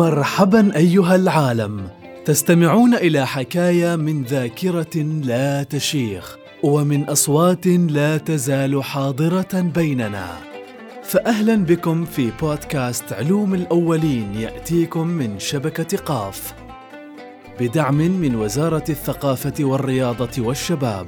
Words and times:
مرحبا 0.00 0.76
أيها 0.76 1.14
العالم. 1.14 1.88
تستمعون 2.24 2.94
إلى 2.94 3.26
حكايه 3.26 3.96
من 3.96 4.22
ذاكرة 4.22 4.96
لا 5.24 5.62
تشيخ 5.62 6.36
ومن 6.62 7.04
أصوات 7.04 7.66
لا 7.66 8.16
تزال 8.16 8.84
حاضرة 8.84 9.60
بيننا. 9.74 10.26
فاهلا 11.02 11.64
بكم 11.64 12.04
في 12.04 12.30
بودكاست 12.40 13.12
علوم 13.12 13.54
الأولين 13.54 14.34
يأتيكم 14.34 15.06
من 15.06 15.38
شبكة 15.38 15.98
قاف. 15.98 16.54
بدعم 17.60 17.98
من 17.98 18.34
وزارة 18.36 18.84
الثقافة 18.88 19.64
والرياضة 19.64 20.42
والشباب. 20.42 21.06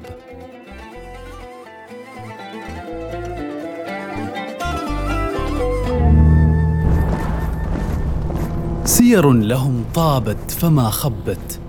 سير 9.12 9.32
لهم 9.32 9.84
طابت 9.94 10.50
فما 10.50 10.90
خبت 10.90 11.60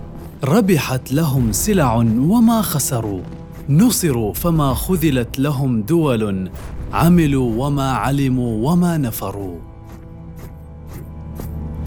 ربحت 0.44 1.12
لهم 1.12 1.52
سلع 1.52 1.96
وما 1.96 2.62
خسروا 2.62 3.22
نصروا 3.70 4.34
فما 4.34 4.74
خذلت 4.74 5.40
لهم 5.40 5.82
دول 5.82 6.50
عملوا 6.94 7.66
وما 7.66 7.92
علموا 7.92 8.72
وما 8.72 8.98
نفروا. 8.98 9.60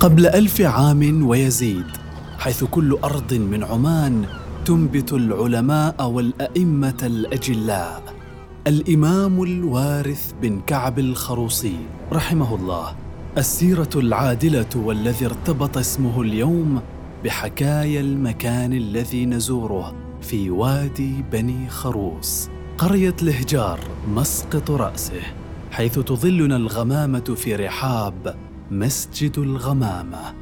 قبل 0.00 0.26
ألف 0.26 0.60
عام 0.60 1.26
ويزيد 1.26 1.86
حيث 2.38 2.64
كل 2.64 2.98
أرض 3.04 3.34
من 3.34 3.64
عمان 3.64 4.24
تنبت 4.64 5.12
العلماء 5.12 6.08
والأئمة 6.08 7.00
الأجلاء. 7.02 8.02
الإمام 8.66 9.42
الوارث 9.42 10.32
بن 10.42 10.60
كعب 10.60 10.98
الخروصي 10.98 11.76
رحمه 12.12 12.54
الله. 12.54 13.05
السيرة 13.38 13.88
العادلة 13.96 14.66
والذي 14.76 15.26
ارتبط 15.26 15.78
اسمه 15.78 16.22
اليوم 16.22 16.82
بحكايا 17.24 18.00
المكان 18.00 18.72
الذي 18.72 19.26
نزوره 19.26 19.94
في 20.22 20.50
وادي 20.50 21.24
بني 21.32 21.68
خروص 21.68 22.50
قرية 22.78 23.14
الهجار 23.22 23.80
مسقط 24.08 24.70
رأسه 24.70 25.20
حيث 25.72 25.98
تظلنا 25.98 26.56
الغمامة 26.56 27.34
في 27.36 27.54
رحاب 27.56 28.36
مسجد 28.70 29.38
الغمامة. 29.38 30.34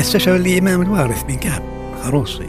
استشهد 0.00 0.40
الإمام 0.40 0.82
الوارث 0.82 1.22
بن 1.22 1.34
كعب 1.34 1.62
خروصي. 2.02 2.48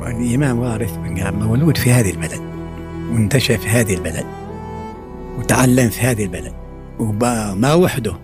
والإمام 0.00 0.58
وارث 0.58 0.96
بن 0.96 1.16
كعب 1.16 1.34
مولود 1.34 1.76
في 1.76 1.92
هذه 1.92 2.10
البلد 2.10 2.40
وانتشأ 3.12 3.56
في 3.56 3.68
هذه 3.68 3.94
البلد 3.94 4.39
وتعلم 5.40 5.88
في 5.88 6.00
هذه 6.00 6.24
البلد. 6.24 6.54
وما 6.98 7.74
وحده. 7.74 8.14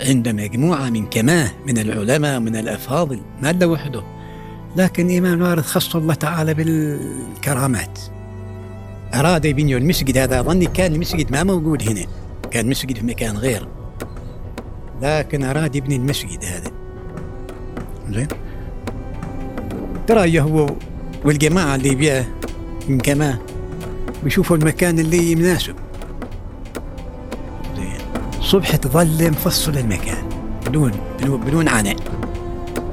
عند 0.00 0.28
مجموعة 0.28 0.90
من 0.90 1.06
كماه 1.06 1.50
من 1.66 1.78
العلماء 1.78 2.40
من 2.40 2.56
الأفاضل 2.56 3.20
ما 3.42 3.50
إلا 3.50 3.66
وحده. 3.66 4.02
لكن 4.76 5.16
إمام 5.16 5.34
الوارث 5.34 5.66
خص 5.66 5.96
الله 5.96 6.14
تعالى 6.14 6.54
بالكرامات. 6.54 7.98
أراد 9.14 9.44
يبني 9.44 9.76
المسجد 9.76 10.18
هذا 10.18 10.40
أظني 10.40 10.66
كان 10.66 10.94
المسجد 10.94 11.32
ما 11.32 11.44
موجود 11.44 11.88
هنا. 11.88 12.06
كان 12.50 12.68
مسجد 12.68 12.98
في 12.98 13.06
مكان 13.06 13.36
غير. 13.36 13.68
لكن 15.02 15.44
أراد 15.44 15.76
يبني 15.76 15.96
المسجد 15.96 16.44
هذا. 16.44 16.70
زين. 18.10 18.28
ترى 20.06 20.40
هو 20.40 20.66
والجماعة 21.24 21.74
اللي 21.74 21.94
بيها 21.94 22.26
من 22.88 22.98
كماه 23.00 23.38
ويشوفوا 24.24 24.56
المكان 24.56 24.98
اللي 24.98 25.34
مناسب 25.34 25.74
صبح 28.46 28.76
تظل 28.76 29.30
مفصل 29.30 29.78
المكان. 29.78 30.24
بدون 30.66 30.92
بدون, 31.20 31.68
عناء 31.68 31.96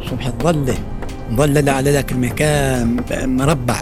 صبح 0.10 0.30
تظل 0.30 0.74
مظللة 1.30 1.72
على 1.72 1.92
ذاك 1.92 2.12
المكان 2.12 3.04
مربع. 3.38 3.82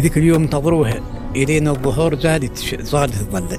ذيك 0.00 0.18
اليوم 0.18 0.42
انتظروها 0.42 1.00
إلين 1.36 1.68
الظهور 1.68 2.18
زادت 2.20 2.58
زادت 2.80 3.20
الظلة 3.20 3.58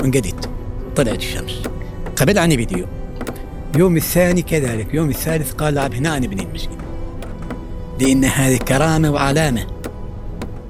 وانقدت 0.00 0.48
طلعت 0.96 1.18
الشمس. 1.18 1.62
قبل 2.16 2.38
عن 2.38 2.50
فيديو 2.50 2.86
يوم 3.76 3.96
الثاني 3.96 4.42
كذلك. 4.42 4.94
يوم 4.94 5.08
الثالث 5.08 5.52
قال 5.52 5.78
عب 5.78 5.94
هنا 5.94 6.18
نبني 6.18 6.42
المسجد. 6.42 6.82
لأن 8.00 8.24
هذه 8.24 8.56
كرامة 8.56 9.10
وعلامة. 9.10 9.66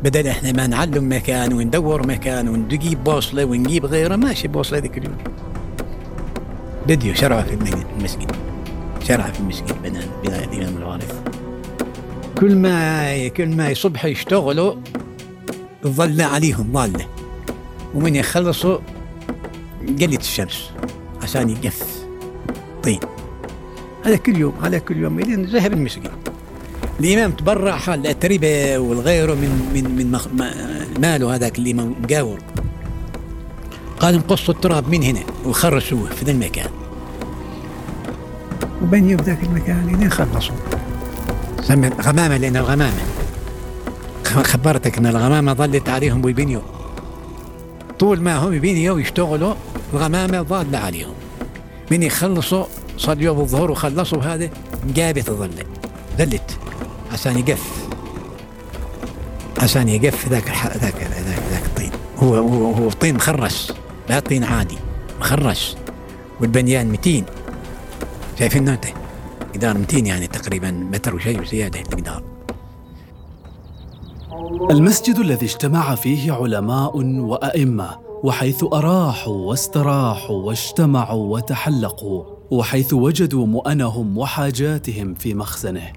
بدل 0.05 0.27
إحنا 0.27 0.53
ما 0.53 0.67
نعلم 0.67 1.13
مكان 1.13 1.53
وندور 1.53 2.07
مكان 2.07 2.49
ونجيب 2.49 3.05
بوصلة 3.05 3.45
ونجيب 3.45 3.87
غيره 3.87 4.17
ماشي 4.17 4.49
بوصلة 4.49 4.79
ذيك 4.79 4.99
اليوم. 4.99 5.17
بديو 6.87 7.15
شرع 7.15 7.43
في 7.43 7.55
المسجد. 7.99 8.33
شرع 9.09 9.31
في 9.31 9.41
المسجد 9.41 9.83
بناء 9.83 10.09
بناء 10.25 10.45
الإمام 10.45 10.77
الوارث 10.77 11.23
كل 12.39 12.57
ما 12.57 13.29
كل 13.29 13.49
ما 13.49 13.71
يصبح 13.71 14.05
يشتغلوا 14.05 14.75
ظل 15.87 16.21
عليهم 16.21 16.73
ظالة. 16.73 17.07
ومن 17.95 18.17
يخلصوا 18.17 18.79
قلت 20.01 20.21
الشمس 20.21 20.71
عشان 21.23 21.51
يقف. 21.51 22.05
طين 22.83 23.01
هذا 24.05 24.17
كل 24.17 24.37
يوم 24.37 24.55
هذا 24.63 24.79
كل 24.79 24.97
يوم. 24.97 25.21
لين 25.21 25.45
ذهب 25.45 25.73
المسجد. 25.73 26.11
الإمام 27.01 27.31
تبرع 27.33 27.77
حال 27.77 28.07
التربة 28.07 28.79
والغيره 28.79 29.35
من 29.35 29.71
من 29.75 29.85
من 29.97 30.19
ماله 30.99 31.35
هذاك 31.35 31.59
اللي 31.59 31.75
مقاور 31.75 32.39
قال 34.03 34.15
انقصوا 34.15 34.55
التراب 34.55 34.89
من 34.89 35.03
هنا 35.03 35.21
وخرسوه 35.47 36.11
في 36.11 36.25
ذا 36.25 36.31
المكان. 36.31 36.71
وبنيوا 38.83 39.19
في 39.19 39.25
ذاك 39.25 39.43
المكان 39.43 39.87
لين 39.87 40.11
خلصوا 40.11 40.55
غمامة 42.01 42.37
لأن 42.37 42.57
الغمامة. 42.57 43.03
خبرتك 44.25 44.99
أن 44.99 45.07
الغمامة 45.07 45.55
ظلت 45.55 45.89
عليهم 45.89 46.25
ويبنيوا. 46.25 46.63
طول 47.99 48.21
ما 48.21 48.37
هم 48.37 48.53
يبنيوا 48.53 48.95
ويشتغلوا 48.95 49.55
الغمامة 49.95 50.43
ظالة 50.43 50.79
عليهم. 50.79 51.15
من 51.91 52.03
يخلصوا 52.03 52.65
صلوا 52.99 53.35
بالظهر 53.35 53.71
وخلصوا 53.71 54.23
هذا 54.23 54.51
جابت 54.95 55.29
الظلة 55.29 55.65
ذلت. 56.19 56.59
عشان 57.13 57.39
يقف. 57.39 57.87
عشان 59.59 59.89
يقف 59.89 60.29
ذاك 60.29 60.49
ذاك 60.49 60.83
ذاك 60.83 61.43
ذاك 61.51 61.63
الطين. 61.67 61.91
هو 62.19 62.35
هو 62.35 62.73
هو 62.73 62.91
طين 62.91 63.15
مخرش 63.15 63.73
لا 64.09 64.21
طين 64.21 64.45
عادي 64.45 64.79
مخرش 65.21 65.77
والبنيان 66.41 66.89
متين. 66.89 67.25
شايفين 68.39 68.69
أنت؟ 68.69 68.85
جدار 69.55 69.79
متين 69.79 70.07
يعني 70.07 70.27
تقريبا 70.27 70.71
متر 70.71 71.15
وشيء 71.15 71.41
وزيادة 71.41 71.81
الجدار 71.81 72.23
المسجد 74.71 75.19
الذي 75.19 75.47
اجتمع 75.47 75.95
فيه 75.95 76.33
علماء 76.33 76.97
وأئمة 77.05 77.99
وحيث 78.23 78.65
أراحوا 78.65 79.49
واستراحوا 79.49 80.37
واجتمعوا 80.37 81.37
وتحلقوا 81.37 82.25
وحيث 82.51 82.93
وجدوا 82.95 83.47
مؤنهم 83.47 84.19
وحاجاتهم 84.19 85.15
في 85.15 85.35
مخزنه. 85.35 85.93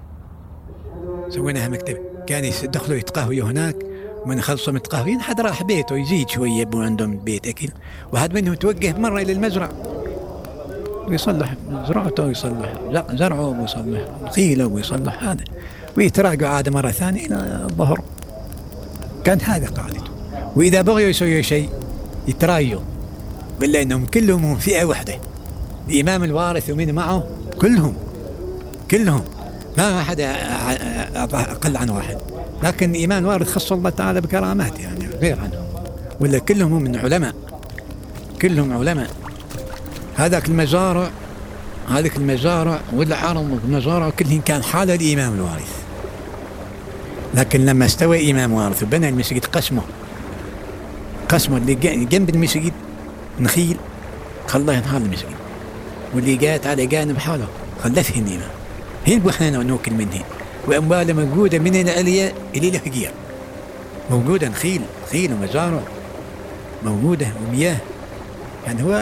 سويناها 1.28 1.68
مكتبه 1.68 1.98
كان 2.26 2.44
يدخلوا 2.44 2.98
يتقهووا 2.98 3.50
هناك. 3.50 3.76
ومن 4.26 4.40
خلصوا 4.40 4.72
متقهوين 4.72 5.20
حد 5.20 5.40
راح 5.40 5.62
بيته 5.62 5.96
يزيد 5.96 6.28
شوية 6.28 6.50
يبون 6.50 6.84
عندهم 6.84 7.12
البيت 7.12 7.46
اكل 7.46 7.68
واحد 8.12 8.34
منهم 8.34 8.54
توجه 8.54 8.98
مرة 8.98 9.22
إلى 9.22 9.32
المزرعة. 9.32 9.70
ويصلح. 11.08 11.54
زراعته 11.88 12.22
ويصلح. 12.24 12.72
زرعه 13.10 13.60
ويصلح. 13.60 14.00
خيله 14.34 14.66
ويصلح. 14.66 15.22
هذا. 15.22 15.44
ويتراجعوا 15.96 16.54
عاد 16.54 16.68
مرة 16.68 16.90
ثانية 16.90 17.26
إلى 17.26 17.66
الظهر. 17.70 18.02
كان 19.24 19.40
هذا 19.40 19.66
قاعدته. 19.66 20.10
وإذا 20.56 20.82
بغيوا 20.82 21.08
يسويوا 21.08 21.42
شيء 21.42 21.68
يتراجعوا. 22.28 22.82
بالله 23.60 23.82
إنهم 23.82 24.06
كلهم 24.06 24.56
فئة 24.56 24.84
واحدة. 24.84 25.18
الإمام 25.88 26.24
الوارث 26.24 26.70
ومن 26.70 26.94
معه 26.94 27.26
كلهم. 27.60 27.94
كلهم. 28.90 29.24
ما 29.78 30.00
أحد 30.00 30.20
أقل 31.34 31.76
عن 31.76 31.90
واحد. 31.90 32.18
لكن 32.62 32.94
الإمام 32.94 33.24
الوارث 33.24 33.52
خص 33.52 33.72
الله 33.72 33.90
تعالى 33.90 34.20
بكرامات 34.20 34.80
يعني 34.80 35.06
غير 35.06 35.40
عنهم 35.40 35.66
ولا 36.20 36.38
كلهم 36.38 36.82
من 36.82 36.96
علماء. 36.96 37.34
كلهم 38.42 38.72
علماء. 38.72 39.10
هذاك 40.16 40.48
المزارع 40.48 41.10
هذيك 41.90 42.16
المزارع 42.16 42.80
والعرم 42.92 43.52
والمزارع 43.52 44.10
كلهم 44.10 44.40
كان 44.40 44.62
حال 44.62 44.90
الإمام 44.90 45.34
الوارث. 45.34 45.76
لكن 47.34 47.64
لما 47.64 47.86
استوى 47.86 48.30
إمام 48.30 48.52
وارث 48.52 48.82
وبنى 48.82 49.08
المسجد 49.08 49.44
قسمه 49.44 49.82
قسمه 51.28 51.56
اللي 51.56 51.74
جنب 52.04 52.28
المسجد 52.28 52.72
نخيل 53.40 53.76
خلاه 54.46 54.74
ينهار 54.74 55.00
المسجد. 55.00 55.36
واللي 56.14 56.36
جات 56.36 56.66
على 56.66 56.86
جانب 56.86 57.18
حاله 57.18 57.46
خلته 57.84 58.18
الإمام 58.18 58.50
هين 59.04 59.28
إحنا 59.28 59.50
نوكل 59.50 59.92
منه. 59.92 60.22
وأمواله 60.66 61.12
موجودة 61.12 61.58
من 61.58 61.76
العليا 61.80 62.32
إلى 62.54 62.68
الهجير. 62.68 63.10
موجودة 64.10 64.48
نخيل 64.48 64.80
نخيل 65.06 65.32
ومزارع 65.32 65.80
موجودة 66.84 67.26
ومياه. 67.48 67.76
كان 68.66 68.80
هو 68.80 68.92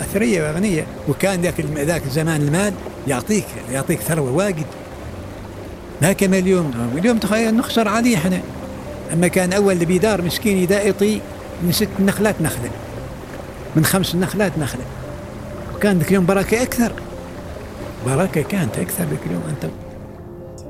أثرية 0.00 0.42
وأغنية. 0.42 0.86
وكان 1.08 1.40
ذاك 1.42 1.60
ذاك 1.60 2.02
الزمان 2.06 2.40
المال 2.40 2.72
يعطيك 3.08 3.44
يعطيك 3.72 4.00
ثروة 4.00 4.32
واجد. 4.32 4.66
ما 6.02 6.12
كما 6.12 6.38
اليوم 6.38 6.72
اليوم 6.98 7.18
تخيل 7.18 7.56
نخسر 7.56 7.88
عليه 7.88 8.16
إحنا. 8.16 8.40
أما 9.12 9.28
كان 9.28 9.52
أول 9.52 9.72
اللي 9.72 9.84
بيدار 9.84 10.22
مسكين 10.22 10.56
يدائطي 10.56 11.20
من 11.62 11.72
ست 11.72 11.88
نخلات 12.00 12.34
نخلة. 12.40 12.70
من 13.76 13.84
خمس 13.84 14.14
نخلات 14.14 14.58
نخلة. 14.58 14.84
وكان 15.74 15.98
ذاك 15.98 16.08
اليوم 16.08 16.26
بركة 16.26 16.62
أكثر. 16.62 16.92
بركة 18.06 18.42
كانت 18.42 18.78
أكثر 18.78 19.04
ذاك 19.04 19.20
اليوم 19.26 19.42
أنت. 19.48 19.72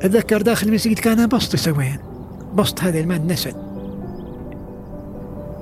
أتذكر 0.02 0.42
داخل 0.42 0.68
المسجد 0.68 0.98
كان 0.98 1.26
بسط 1.26 1.54
يسويها 1.54 1.98
بسط 2.54 2.80
هذا 2.80 3.00
المال 3.00 3.26
نسل 3.26 3.54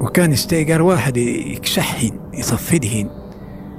وكان 0.00 0.32
يستيقر 0.32 0.82
واحد 0.82 1.16
يكشحهن 1.16 2.20
يصفدهن 2.34 3.10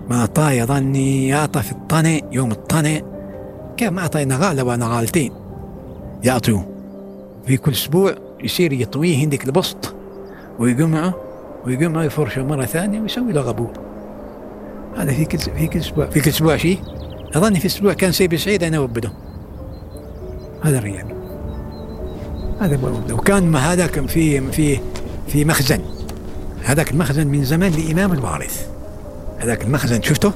ما 0.09 0.19
أعطاه 0.19 0.51
يظني 0.51 1.27
يعطى 1.27 1.61
في 1.61 1.71
الطنة 1.71 2.21
يوم 2.31 2.51
الطنة 2.51 3.01
كم 3.77 3.99
أعطى 3.99 4.25
نغالة 4.25 4.63
ونغالتين 4.63 5.33
يعطوه 6.23 6.67
في 7.45 7.57
كل 7.57 7.71
أسبوع 7.71 8.15
يصير 8.43 8.73
يطويه 8.73 9.25
هندك 9.25 9.45
البسط. 9.45 9.95
ويقمعه 10.59 11.15
ويقمعه 11.65 12.03
يفرشه 12.03 12.43
مرة 12.43 12.65
ثانية 12.65 13.01
ويسوي 13.01 13.31
له 13.31 13.41
غبور 13.41 13.71
هذا 14.97 15.13
في 15.13 15.25
كل 15.25 15.37
في 15.37 15.67
كل 15.67 15.79
أسبوع. 15.79 16.05
في 16.05 16.21
كل 16.21 16.29
أسبوع 16.29 16.57
شيء 16.57 16.79
أظني 17.35 17.59
في 17.59 17.65
أسبوع 17.65 17.93
كان 17.93 18.11
سيبي 18.11 18.37
سعيد 18.37 18.63
أنا 18.63 18.79
وبده 18.79 19.11
هذا 20.61 20.77
الريال 20.77 21.05
هذا 22.61 22.79
وكان 23.11 23.51
ما 23.51 23.73
هذاك 23.73 24.07
في 24.09 24.51
في 24.51 24.79
في 25.27 25.45
مخزن. 25.45 25.81
هذاك 26.63 26.91
المخزن 26.91 27.27
من 27.27 27.43
زمان 27.43 27.71
لإمام 27.71 28.13
الوارث. 28.13 28.67
هذاك 29.39 29.63
المخزن 29.63 30.01
شفته؟ 30.01 30.31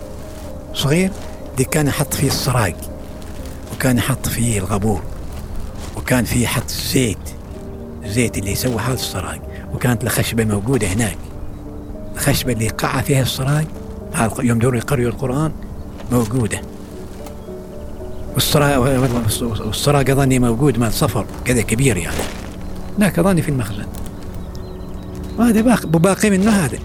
صغير. 0.73 1.11
دي 1.57 1.63
كان 1.63 1.87
يحط 1.87 2.13
فيه 2.13 2.27
السراج. 2.27 2.75
وكان 3.73 3.97
يحط 3.97 4.27
فيه 4.27 4.59
الغبور 4.59 5.01
وكان 5.97 6.23
فيه 6.25 6.47
حط 6.47 6.69
الزيت. 6.69 7.17
الزيت 8.05 8.37
اللي 8.37 8.51
يسوي 8.51 8.81
هذا 8.81 8.93
السراج. 8.93 9.39
وكانت 9.73 10.03
الخشبة 10.03 10.45
موجودة 10.45 10.87
هناك. 10.87 11.17
الخشبة 12.15 12.53
اللي 12.53 12.67
قع 12.67 13.01
فيها 13.01 13.21
السراج. 13.21 13.65
يوم 14.39 14.59
دوروا 14.59 14.77
يقرأوا 14.77 15.09
القرآن. 15.09 15.51
موجودة. 16.11 16.61
والسراج 18.35 18.77
والسراج 19.41 20.09
أظني 20.09 20.39
موجود 20.39 20.79
مال 20.79 20.93
صفر 20.93 21.25
كذا 21.45 21.61
كبير 21.61 21.97
يعني. 21.97 22.17
هناك 22.97 23.19
أظني 23.19 23.41
في 23.41 23.49
المخزن. 23.49 23.85
وهذا 25.37 25.61
باقي 25.85 26.29
منه 26.29 26.51
هذا 26.51 26.79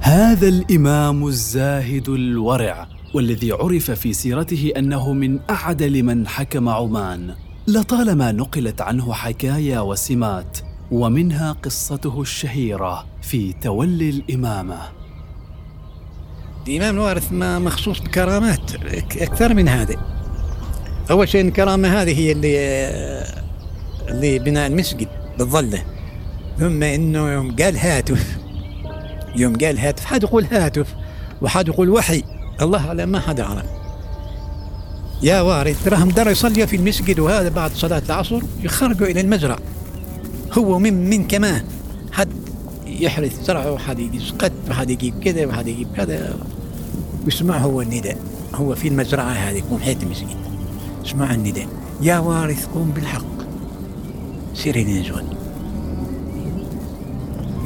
هذا 0.00 0.48
الإمام 0.48 1.26
الزاهد 1.26 2.08
الورع 2.08 2.88
والذي 3.14 3.52
عرف 3.52 3.90
في 3.90 4.12
سيرته 4.12 4.72
أنه 4.76 5.12
من 5.12 5.38
أعدل 5.50 6.02
من 6.02 6.28
حكم 6.28 6.68
عمان. 6.68 7.34
لطالما 7.68 8.32
نقلت 8.32 8.80
عنه 8.80 9.12
حكايا 9.12 9.80
وسمات 9.80 10.58
ومنها 10.90 11.52
قصته 11.52 12.20
الشهيرة 12.20 13.06
في 13.22 13.52
تولي 13.52 14.10
الإمامة. 14.10 14.97
الإمام 16.68 16.94
الوارث 16.94 17.32
ما 17.32 17.58
مخصوص 17.58 18.00
بكرامات 18.00 18.74
أكثر 19.20 19.54
من 19.54 19.68
هذا 19.68 19.96
أول 21.10 21.28
شيء 21.28 21.48
الكرامه 21.48 22.02
هذه 22.02 22.18
هي 22.18 22.32
اللي 22.32 22.58
اللي 24.08 24.38
بناء 24.38 24.66
المسجد 24.66 25.08
بالظلة. 25.38 25.82
ثم 26.58 26.82
إنه 26.82 27.32
يوم 27.32 27.56
قال 27.56 27.76
هاتف 27.76 28.36
يوم 29.36 29.56
قال 29.56 29.78
هاتف 29.78 30.04
حد 30.04 30.22
يقول 30.22 30.44
هاتف 30.44 30.86
وحد 31.42 31.68
يقول 31.68 31.90
وحي. 31.90 32.22
الله 32.62 32.86
اعلم 32.88 33.08
ما 33.08 33.20
حد 33.20 33.38
يعرف 33.38 33.64
يا 35.22 35.40
وارث 35.40 35.84
تراهم 35.84 36.08
در 36.08 36.30
يصلي 36.30 36.66
في 36.66 36.76
المسجد 36.76 37.20
وهذا 37.20 37.48
بعد 37.48 37.70
صلاة 37.70 38.02
العصر 38.06 38.40
يخرجوا 38.62 39.06
إلى 39.06 39.20
المزرعة. 39.20 39.58
هو 40.52 40.78
من 40.78 41.10
من 41.10 41.28
كمان. 41.28 41.64
حد 42.12 42.47
يحرث 43.00 43.44
زرعه 43.44 43.72
وحد 43.72 43.98
يجي 43.98 44.20
سقط 44.20 44.52
وحد 44.70 44.90
يجيب 44.90 45.14
كذا 45.24 45.46
وحد 45.46 45.68
يجيب 45.68 45.88
كذا. 45.96 46.36
ويسمع 47.24 47.58
هو 47.58 47.82
النداء. 47.82 48.18
هو 48.54 48.74
في 48.74 48.88
المزرعة 48.88 49.30
هذه 49.30 49.62
محيط 49.72 50.02
المسجد 50.02 50.36
اسمع 51.06 51.34
النداء. 51.34 51.66
يا 52.02 52.18
وارث 52.18 52.66
قوم 52.66 52.90
بالحق 52.90 53.24
سير 54.54 54.76
ينزل 54.76 55.22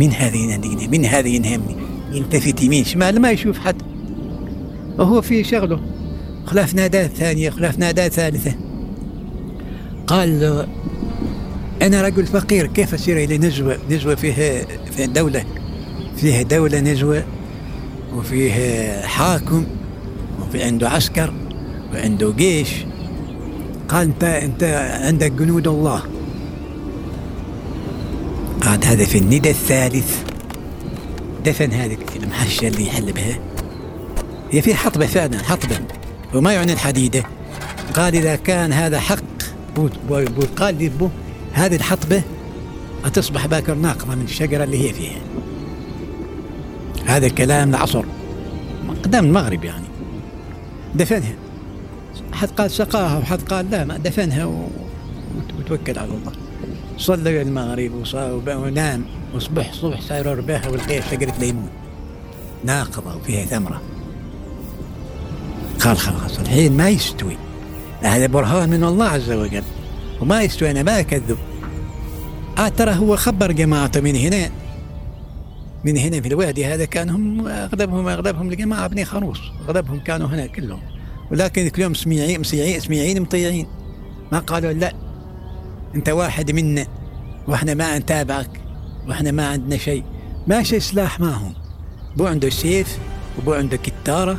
من 0.01 0.13
هذه 0.13 0.37
يناديني 0.37 0.89
من 0.89 1.05
هذه 1.05 1.29
ينهمني 1.29 1.77
يلتفت 2.13 2.63
يمين 2.63 2.85
شمال 2.85 3.21
ما 3.21 3.31
يشوف 3.31 3.59
حد. 3.59 3.83
وهو 4.99 5.21
في 5.21 5.45
شغله. 5.45 5.81
خلاف 6.47 6.75
ناداة 6.75 7.07
ثانية 7.07 7.51
خلاف 7.51 7.79
ناداة 7.79 8.09
ثالثة. 8.09 8.55
قال 10.07 10.67
أنا 11.83 12.03
رجل 12.03 12.27
فقير 12.27 12.67
كيف 12.67 12.95
أسير 12.95 13.17
إلى 13.17 13.39
نزوة 13.39 13.79
نزوة 13.91 14.15
فيها 14.15 14.65
في 14.97 15.07
دولة 15.07 15.45
فيها 16.17 16.43
دولة 16.43 16.81
نزوة 16.81 17.25
وفيه 18.15 18.53
حاكم 19.01 19.67
وفي 20.41 20.63
عنده 20.63 20.91
عسكر 20.91 21.35
وعنده 21.95 22.33
جيش. 22.33 22.69
قال 23.89 24.03
أنت 24.07 24.25
أنت 24.25 24.65
عندك 25.03 25.33
جنود 25.33 25.69
الله. 25.69 26.03
قال 28.61 28.85
هذا 28.85 29.05
في 29.05 29.19
الندى 29.19 29.51
الثالث. 29.51 30.23
دفن 31.45 31.73
هذه 31.73 31.97
المحشة 32.23 32.69
اللي 32.69 32.87
يحل 32.87 33.13
بها. 33.13 33.39
هي 34.51 34.63
في 34.63 34.75
حطبة 34.75 35.07
فعلا 35.07 35.39
حطبة 35.39 35.77
وما 36.35 36.53
يعني 36.53 36.73
الحديدة. 36.73 37.23
قال 37.95 38.17
إذا 38.17 38.37
كان 38.37 38.73
هذا 38.73 39.01
حق 39.01 39.23
بوت 39.77 39.93
قال 40.57 40.79
لي 40.79 40.91
هذه 41.53 41.77
الحطبة 41.77 42.23
هتصبح 43.05 43.47
باكر 43.47 43.75
ناقضة 43.75 44.15
من 44.15 44.25
الشجرة 44.25 44.65
اللي 44.65 44.89
هي 44.89 44.93
فيها. 44.93 45.21
هذا 47.07 47.29
كلام 47.29 47.71
العصر. 47.71 48.05
قدام 49.05 49.25
المغرب 49.25 49.65
يعني. 49.65 49.87
دفنها. 50.95 51.35
حد 52.33 52.49
قال 52.51 52.71
سقاها 52.71 53.19
وحد 53.19 53.43
قال 53.43 53.71
لا 53.71 53.85
ما 53.85 53.97
دفنها 53.97 54.45
وتوكل 55.59 55.99
على 55.99 56.09
الله. 56.09 56.33
صلى 56.99 57.43
المغرب 57.43 58.05
ونام. 58.49 59.05
وصبح 59.35 59.73
صبح 59.73 60.01
صار 60.01 60.27
رباها 60.27 60.69
والقيف 60.69 61.11
شجرة 61.11 61.35
ليمون. 61.41 61.69
ناقضة 62.65 63.17
وفيها 63.17 63.45
ثمرة. 63.47 63.83
قال 65.81 65.99
خلاص 65.99 66.39
الحين 66.39 66.77
ما 66.77 66.89
يستوي. 66.89 67.37
هذا 68.01 68.27
برهان 68.27 68.69
من 68.69 68.85
الله 68.85 69.07
عز 69.07 69.31
وجل. 69.31 69.63
وما 70.23 70.43
يستوي 70.43 70.71
أنا 70.71 70.83
ما 70.83 71.01
أكذب 71.01 71.39
آه 72.59 72.69
ترى 72.69 72.95
هو 72.95 73.17
خبر 73.17 73.53
جماعته 73.53 74.01
من 74.01 74.17
هنا. 74.17 74.51
من 75.85 75.97
هنا 75.97 76.21
في 76.21 76.29
الوادي 76.29 76.67
هذا 76.67 76.85
كان 76.85 77.11
هم 77.11 77.49
أغلبهم 77.49 78.09
أغلبهم 78.09 78.49
الجماعة 78.49 78.87
بني 78.87 79.05
خروص. 79.05 79.39
أغلبهم 79.69 80.01
كانوا 80.01 80.29
هنا 80.29 80.47
كلهم. 80.47 80.81
ولكن 81.31 81.69
كلهم 81.69 81.95
سميعين 81.95 82.41
مسيعين 82.41 82.81
سميعين 82.81 83.21
مطيعين. 83.21 83.67
ما 84.33 84.39
قالوا 84.39 84.73
لا. 84.73 84.93
أنت 85.95 86.09
واحد 86.09 86.51
منا. 86.51 86.87
وإحنا 87.49 87.75
ما 87.75 87.99
نتابعك. 87.99 88.61
وإحنا 89.09 89.31
ما 89.31 89.47
عندنا 89.47 89.77
شيء. 89.77 90.05
ماشي 90.47 90.81
سلاح 90.81 91.21
معهم. 91.21 91.55
بو 92.17 92.27
عنده 92.27 92.51
سيف 92.51 92.99
وبو 93.39 93.53
عنده 93.53 93.77
كتارة 93.77 94.39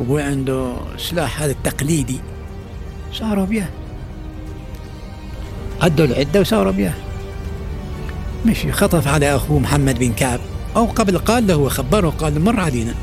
وبو 0.00 0.18
عنده 0.18 0.72
سلاح 0.98 1.42
هذا 1.42 1.52
التقليدي. 1.52 2.20
صاروا 3.12 3.44
بيه 3.44 3.70
عدوا 5.82 6.06
العدة 6.06 6.40
وصاروا 6.40 6.72
بيه 6.72 6.94
مشي 8.46 8.72
خطف 8.72 9.08
على 9.08 9.36
أخوه 9.36 9.58
محمد 9.58 9.98
بن 9.98 10.12
كعب 10.12 10.40
أو 10.76 10.84
قبل 10.86 11.18
قال 11.18 11.46
له 11.46 11.56
وخبره 11.56 12.10
قال 12.10 12.40
مر 12.40 12.60
علينا. 12.60 12.94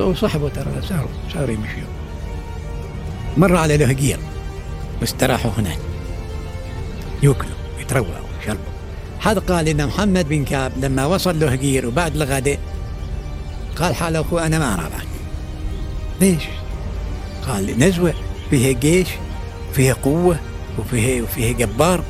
وصحبه 0.00 0.48
ترى 0.48 0.82
صاروا 0.88 1.08
صاروا 1.34 1.50
يمشوا 1.50 1.92
مر 3.36 3.56
على 3.56 3.76
لهجير 3.76 4.18
واستراحوا 5.00 5.50
هناك. 5.58 5.78
ياكلوا 7.22 7.56
يترووا 7.80 8.06
ويشربوا 8.38 8.72
هذا 9.20 9.40
قال 9.40 9.68
إن 9.68 9.86
محمد 9.86 10.28
بن 10.28 10.44
كعب 10.44 10.72
لما 10.76 11.06
وصل 11.06 11.40
له 11.40 11.48
هجير 11.48 11.86
وبعد 11.86 12.16
الغداء 12.16 12.58
قال 13.76 13.94
حال 13.94 14.16
أخوه 14.16 14.46
أنا 14.46 14.58
ما 14.58 14.74
ارابك 14.74 15.06
ليش؟ 16.20 16.42
قال 17.46 17.78
نزوة 17.78 18.14
فيها 18.50 18.72
جيش 18.72 19.08
فيها 19.72 19.94
قوة. 19.94 20.38
وفيها 20.78 21.22
وفيها 21.22 21.52
جبار. 21.52 22.04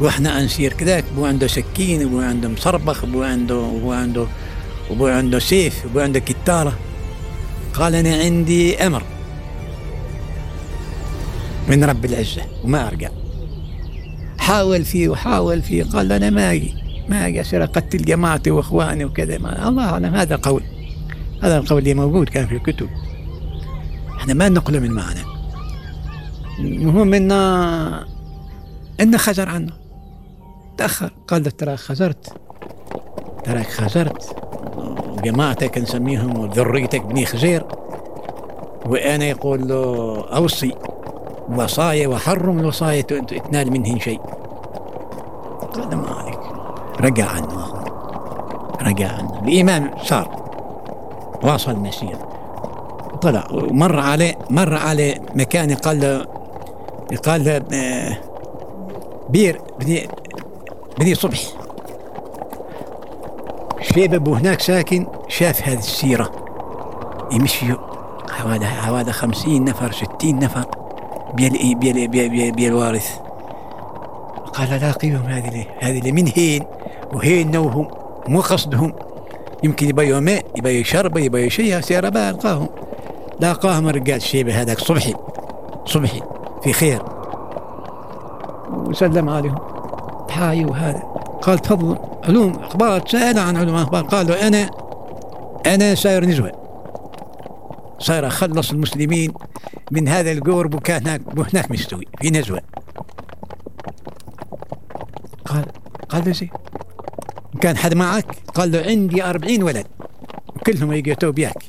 وإحنا 0.00 0.44
نسير 0.44 0.72
كذاك 0.72 1.04
ابو 1.12 1.26
عنده 1.26 1.46
سكين 1.46 2.02
ابو 2.02 2.20
عنده 2.20 2.48
مصربخ 2.48 3.04
ابو 3.04 3.22
عنده 3.22 3.54
ابو 3.54 3.92
عنده 3.92 4.26
ابو 4.90 5.06
عنده 5.06 5.38
سيف 5.38 5.84
ابو 5.84 6.00
عنده 6.00 6.20
كتارة. 6.20 6.78
قال 7.74 7.94
أنا 7.94 8.16
عندي 8.16 8.86
أمر 8.86 9.02
من 11.68 11.84
رب 11.84 12.04
العزة 12.04 12.42
وما 12.64 12.88
أرجع. 12.88 13.08
حاول 14.38 14.84
فيه 14.84 15.08
وحاول 15.08 15.62
فيه. 15.62 15.84
قال 15.84 16.12
أنا 16.12 16.30
ما 16.30 16.52
أجي 16.52 16.74
ما 17.08 17.28
يصير 17.28 17.64
أقتل 17.64 18.04
جماعتي 18.04 18.50
وإخواني 18.50 19.04
وكذا. 19.04 19.38
ما 19.38 19.68
الله 19.68 19.84
أعلم. 19.84 20.14
هذا 20.14 20.36
قول 20.36 20.62
هذا 21.42 21.58
القول 21.58 21.78
اللي 21.78 21.94
موجود 21.94 22.28
كان 22.28 22.46
في 22.46 22.54
الكتب. 22.54 22.88
إحنا 24.16 24.34
ما 24.34 24.48
نقله 24.48 24.78
من 24.78 24.90
معنى. 24.90 25.33
المهم 26.58 27.14
انه 27.14 28.14
انه 29.00 29.16
خزر 29.16 29.48
عنه. 29.48 29.72
تأخر. 30.76 31.12
قال 31.28 31.44
له 31.44 31.50
ترى 31.50 31.76
خزرت 31.76 32.32
تراك 33.44 33.66
خزرت 33.66 34.36
وجماعتك 35.08 35.78
نسميهم 35.78 36.38
وذريتك 36.38 37.02
بني 37.02 37.26
خزير 37.26 37.66
وأنا 38.86 39.24
يقول 39.24 39.68
له 39.68 40.20
أوصي. 40.36 40.72
وصايا 41.56 42.08
وحرم 42.08 42.58
الوصايا 42.58 43.00
تنال 43.00 43.72
منهن 43.72 44.00
شيء. 44.00 44.20
قال 45.74 45.96
ما 45.96 46.08
عليك 46.08 46.40
رجع 47.00 47.28
عنه. 47.28 47.60
أخوه 47.60 47.84
رجع 48.82 49.08
عنه. 49.12 49.42
الإمام 49.42 49.90
صار. 50.02 50.44
واصل 51.42 51.70
المسير 51.70 52.16
طلع. 53.22 53.46
ومر 53.52 54.00
عليه 54.00 54.38
مر 54.50 54.74
عليه 54.74 55.22
مكان 55.34 55.74
قال 55.74 56.00
له 56.00 56.43
قال 57.12 57.62
آه، 57.72 58.18
بير 59.28 59.60
بني 59.80 60.08
بني 60.98 61.14
صبح. 61.14 61.40
شيبب 63.80 64.28
هناك 64.28 64.60
ساكن 64.60 65.06
شاف 65.28 65.68
هذه 65.68 65.78
السيرة. 65.78 66.30
يمشي 67.32 67.66
حوالي 68.30 68.66
حوالي 68.66 69.12
خمسين 69.12 69.64
نفر 69.64 69.92
ستين 69.92 70.38
نفر 70.38 70.64
بيل 71.34 71.74
بيل 71.74 72.08
بيل, 72.08 72.52
بيل 72.52 72.66
الوارث. 72.72 73.18
قال 74.54 74.80
لاقيهم 74.80 75.22
هذه 75.26 75.66
هذه 75.80 76.12
من 76.12 76.32
هين؟ 76.36 76.64
وهين 77.12 77.50
نوهم؟ 77.50 77.88
مو 78.28 78.40
قصدهم. 78.40 78.92
يمكن 79.62 79.88
يبيوا 79.88 80.20
ماء 80.20 80.44
يبيوا 80.56 80.84
شربة 80.84 81.20
يبيوا 81.20 81.48
شيء 81.48 81.80
سيارة 81.80 82.08
بقى 82.08 82.32
لقاهم 82.32 82.68
لاقاهم 83.40 83.88
الرجال 83.88 84.22
شيبة 84.22 84.60
هذاك 84.60 84.80
صبحي. 84.80 85.14
صبحي. 85.86 86.33
في 86.64 86.72
خير. 86.72 87.02
وسلم 88.70 89.28
عليهم. 89.28 89.58
حاي 90.30 90.64
وهذا. 90.64 91.02
قال 91.42 91.58
تفضل. 91.58 91.98
علوم 92.24 92.52
أخبار 92.52 93.08
سأل 93.08 93.38
عن 93.38 93.56
علوم 93.56 93.74
أخبار. 93.74 94.04
قال 94.04 94.26
له 94.26 94.48
أنا 94.48 94.70
أنا 95.66 95.94
ساير 95.94 96.24
نزوة. 96.24 96.52
صاير 97.98 98.26
أخلص 98.26 98.70
المسلمين 98.70 99.32
من 99.90 100.08
هذا 100.08 100.32
القرب 100.32 100.74
وكان 100.74 101.06
هناك 101.06 101.20
هناك 101.36 101.70
مستوي. 101.70 102.06
في 102.20 102.30
نزوة. 102.30 102.60
قال 105.44 105.64
قال 106.08 106.24
له 106.24 106.32
زين. 106.32 106.50
كان 107.60 107.76
حد 107.76 107.94
معك؟ 107.94 108.26
قال 108.54 108.72
له 108.72 108.82
عندي 108.86 109.24
أربعين 109.24 109.62
ولد. 109.62 109.86
كلهم 110.66 110.92
يقيتوا 110.92 111.30
بياك. 111.30 111.64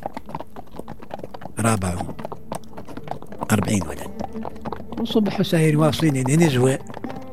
رابعهم. 1.59 2.07
أربعين 3.51 3.81
ولد. 3.87 4.04
وصبحوا 5.05 5.43
ساير 5.43 5.79
واصلين 5.79 6.23
لنزوة 6.27 6.79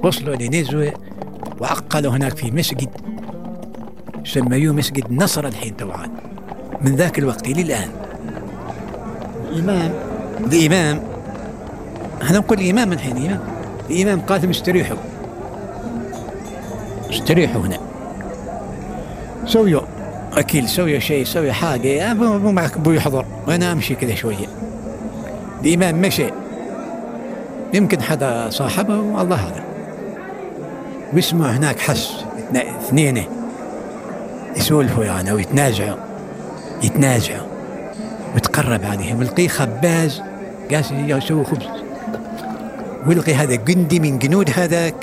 وصلوا 0.04 0.36
لنزوة 0.36 0.92
وعقلوا 1.60 2.12
هناك 2.12 2.36
في 2.36 2.50
مسجد 2.50 2.88
سميوه 4.24 4.74
مسجد 4.74 5.12
نصر 5.12 5.46
الحين 5.46 5.74
طبعا. 5.74 6.06
من 6.80 6.96
ذاك 6.96 7.18
الوقت 7.18 7.48
للآن 7.48 7.88
الإمام. 9.52 9.92
الإمام. 10.52 11.02
أحنا 12.22 12.38
نقول 12.38 12.60
الإمام 12.60 12.92
الحين 12.92 13.16
الإمام 13.16 13.40
الإمام 13.90 14.20
قال 14.20 14.40
لهم 14.42 14.50
استريحوا 14.50 14.96
استريحوا 17.10 17.62
هنا. 17.62 17.78
سويوا 19.46 19.82
أكل 20.32 20.68
سويوا 20.68 21.00
شيء 21.00 21.24
سوي 21.24 21.52
حاجة. 21.52 22.12
أبو 22.12 22.50
معك 22.50 22.76
أبو 22.76 22.90
يحضر. 22.90 23.26
وأنا 23.48 23.72
أمشي 23.72 23.94
كذا 23.94 24.14
شوية. 24.14 24.46
الإمام 25.64 26.00
مشي. 26.00 26.41
يمكن 27.72 28.02
حدا 28.02 28.50
صاحبه 28.50 29.00
والله 29.00 29.36
هذا 29.36 29.64
واسمه 31.12 31.56
هناك 31.56 31.78
حس 31.78 32.12
اثنين 32.54 33.24
يسولفوا 34.56 35.04
يعني 35.04 35.30
أو 35.30 35.38
يتنازعوا 35.38 35.96
وتقرب 38.34 38.84
عليهم 38.84 39.18
ولقيه 39.18 39.48
خباز 39.48 40.22
قاس 40.70 40.92
يسوي 40.92 41.44
خبز. 41.44 41.66
ولقي 43.06 43.34
هذا 43.34 43.54
جندي 43.54 44.00
من 44.00 44.18
جنود 44.18 44.50
هذاك 44.56 44.94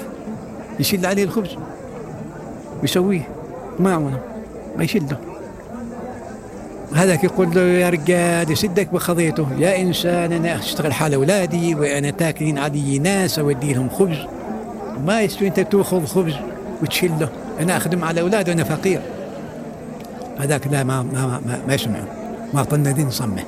يشيل 0.80 1.06
عليه 1.06 1.24
الخبز. 1.24 1.58
ويسويه. 2.82 3.28
ما 3.80 3.94
عمره 3.94 4.20
ما 4.78 4.84
يشده 4.84 5.18
هذاك 6.96 7.24
يقول 7.24 7.56
له 7.56 7.62
يا 7.62 7.90
رجال 7.90 8.52
يسدك 8.52 8.94
بخضيته 8.94 9.48
يا 9.58 9.82
إنسان 9.82 10.32
أنا 10.32 10.56
أشتغل 10.56 10.94
حال 10.94 11.14
أولادي 11.14 11.76
وأنا 11.76 12.10
تاكلين 12.10 12.58
علي 12.58 13.00
ناس 13.00 13.40
أودي 13.40 13.74
لهم 13.74 13.90
خبز. 13.90 14.18
ما 15.06 15.22
يستوي 15.22 15.48
أنت 15.48 15.60
تأخذ 15.60 16.06
خبز 16.06 16.36
وتشله. 16.82 17.30
أنا 17.60 17.78
أخدم 17.78 18.04
على 18.04 18.22
اولادي 18.22 18.52
وأنا 18.52 18.64
فقير. 18.64 19.02
هذاك 20.40 20.68
لا 20.68 20.84
ما 20.84 21.04
ما 21.04 21.42
ما, 21.46 21.60
ما 21.68 21.74
يسمعه. 21.74 22.08
ما 22.54 22.64
ظن 22.64 22.94
دين 22.94 23.10
صمه 23.10 23.44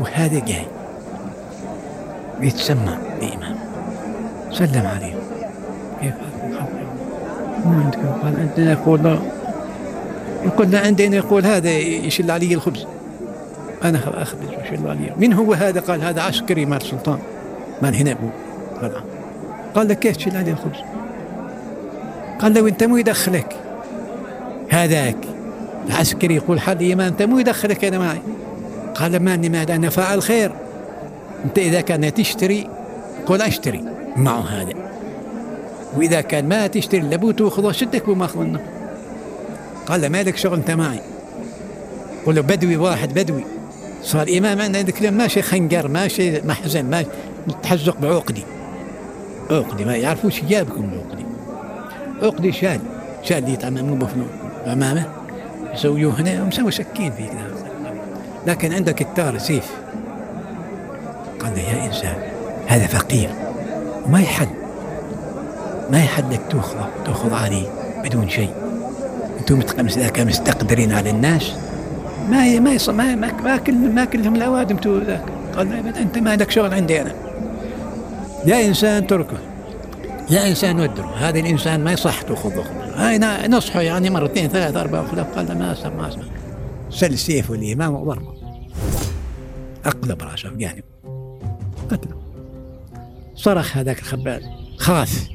وهذا 0.00 0.38
جاي 0.38 0.66
يتسمى 2.40 2.98
الامام 3.22 3.56
سلم 4.52 4.86
عليه. 4.86 5.14
كيف؟ 6.00 6.14
ما 7.64 7.82
عندك 7.84 7.98
قال 8.22 8.36
عندنا 8.40 8.72
يقول 8.72 9.18
لا 10.58 10.86
عندنا 10.86 11.16
يقول 11.16 11.46
هذا 11.46 11.70
يشل 11.78 12.30
علي 12.30 12.54
الخبز. 12.54 12.86
أنا 13.84 14.22
أخبز 14.22 14.48
ويشل 14.48 14.88
علي. 14.88 15.12
من 15.16 15.32
هو 15.32 15.52
هذا؟ 15.52 15.80
قال 15.80 16.02
هذا 16.02 16.22
عسكري 16.22 16.66
مال 16.66 16.76
السلطان. 16.76 17.18
مال 17.82 17.94
هنا 17.94 18.12
ابو 18.12 18.28
قال 19.74 19.88
له 19.88 19.94
كيف 19.94 20.16
تشيل 20.16 20.36
علي 20.36 20.50
الخبز؟ 20.50 20.78
قال 22.38 22.54
له 22.54 22.68
أنت 22.68 22.84
مو 22.84 22.96
يدخلك. 22.96 23.56
هذاك. 24.70 25.16
العسكري 25.88 26.34
يقول 26.34 26.60
حد 26.60 26.82
ما 26.82 27.08
أنت 27.08 27.22
مو 27.22 27.38
يدخلك 27.38 27.84
أنا 27.84 27.98
معي. 27.98 28.22
قال 28.94 29.22
ماني 29.22 29.48
ماذا 29.48 29.74
أنا 29.74 29.88
فاعل 29.88 30.22
خير. 30.22 30.52
أنت 31.44 31.58
إذا 31.58 31.80
كان 31.80 32.14
تشتري 32.14 32.68
قل 33.26 33.42
أشتري. 33.42 33.84
معه 34.16 34.40
هذا. 34.40 34.72
وإذا 35.96 36.20
كان 36.20 36.48
ما 36.48 36.66
تشتري 36.66 37.00
لابد 37.00 37.34
تأخذه 37.34 37.72
شدك 37.72 38.08
وماخذ 38.08 38.40
منه. 38.40 38.60
قال 39.86 40.00
له 40.00 40.08
مالك 40.08 40.36
شغل 40.36 40.54
أنت 40.54 40.70
معي. 40.70 41.00
قل 42.26 42.34
له 42.34 42.40
بدوي 42.40 42.76
واحد 42.76 43.14
بدوي. 43.14 43.44
صار 44.02 44.28
إمام 44.38 44.60
عندنا 44.60 44.80
الكلام 44.80 45.14
ماشي 45.14 45.42
خنقر 45.42 45.88
ماشي 45.88 46.40
محزن 46.40 46.84
ماشي 46.84 47.08
متحزق 47.46 47.96
بعقدي. 48.00 48.44
عقدي 49.50 49.84
ما 49.84 49.96
يعرفوش 49.96 50.40
جابكم 50.40 50.90
بعقدي. 50.90 51.24
عقدي 52.22 52.52
شال 52.52 52.80
شال 53.22 53.48
يتعممون 53.48 53.98
بفنون. 53.98 54.28
أمامه 54.66 55.06
يسويوه 55.74 56.20
هنا 56.20 56.42
ومسوي 56.42 56.70
سكين 56.70 57.12
فيك. 57.12 57.32
لكن 58.46 58.72
عندك 58.72 59.02
التار 59.02 59.38
سيف. 59.38 59.70
قال 61.40 61.52
له 61.54 61.62
يا 61.62 61.86
إنسان 61.86 62.16
هذا 62.66 62.86
فقير. 62.86 63.30
وما 64.06 64.20
يحل. 64.20 64.48
ما 65.90 65.98
يحلك 65.98 66.40
تأخذ 66.50 66.76
تأخذ 67.04 67.34
عليه 67.34 67.66
بدون 68.04 68.28
شيء. 68.28 68.61
أنتم 69.50 70.26
مستقدرين 70.26 70.92
على 70.92 71.10
الناس 71.10 71.52
ما 72.30 72.60
ما 72.60 72.78
ما 72.88 73.14
ما, 73.14 73.32
ما, 73.42 73.56
كل 73.56 73.74
ما 73.74 74.04
كلهم 74.04 74.34
الاوادم 74.36 74.76
تو 74.76 74.98
ذاك. 74.98 75.24
قال 75.56 75.96
أنت 75.96 76.18
ما 76.18 76.36
لك 76.36 76.50
شغل 76.50 76.74
عندي 76.74 77.00
أنا. 77.00 77.14
يا 78.46 78.66
إنسان 78.66 79.06
تركه. 79.06 79.38
يا 80.30 80.48
إنسان 80.48 80.80
ودره. 80.80 81.14
هذا 81.18 81.38
الإنسان 81.38 81.84
ما 81.84 81.92
يصح 81.92 82.22
تأخذه. 82.22 82.64
هاي 82.96 83.18
نصحه 83.48 83.80
يعني 83.80 84.10
مرتين 84.10 84.48
ثلاث 84.48 84.76
أربع 84.76 85.06
خلاف 85.06 85.26
قال 85.26 85.58
ما 85.58 85.72
اسمع 85.72 85.94
ما 85.94 86.08
اسمع 86.08 86.24
سل 86.90 87.18
سيفه 87.18 87.54
الامام 87.54 87.94
وضربه 87.94 88.32
أقلب 89.86 90.22
رأسه 90.22 90.52
يعني. 90.58 90.84
قتله. 91.90 92.16
صرخ 93.34 93.76
هذاك 93.76 93.98
الخباز. 93.98 94.42
خاف. 94.78 95.28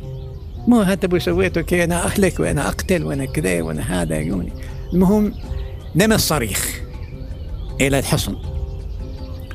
مو 0.67 0.81
هذا 0.81 1.05
أبو 1.05 1.19
سويته 1.19 1.61
كي 1.61 1.83
أنا 1.83 2.05
اهلك 2.05 2.39
وأنا 2.39 2.67
أقتل 2.67 3.03
وأنا 3.03 3.25
كذا 3.25 3.61
وأنا 3.61 4.01
هذا 4.01 4.19
يوني. 4.19 4.53
المهم 4.93 5.33
نمى 5.95 6.15
الصريخ 6.15 6.81
إلى 7.81 7.99
الحصن. 7.99 8.35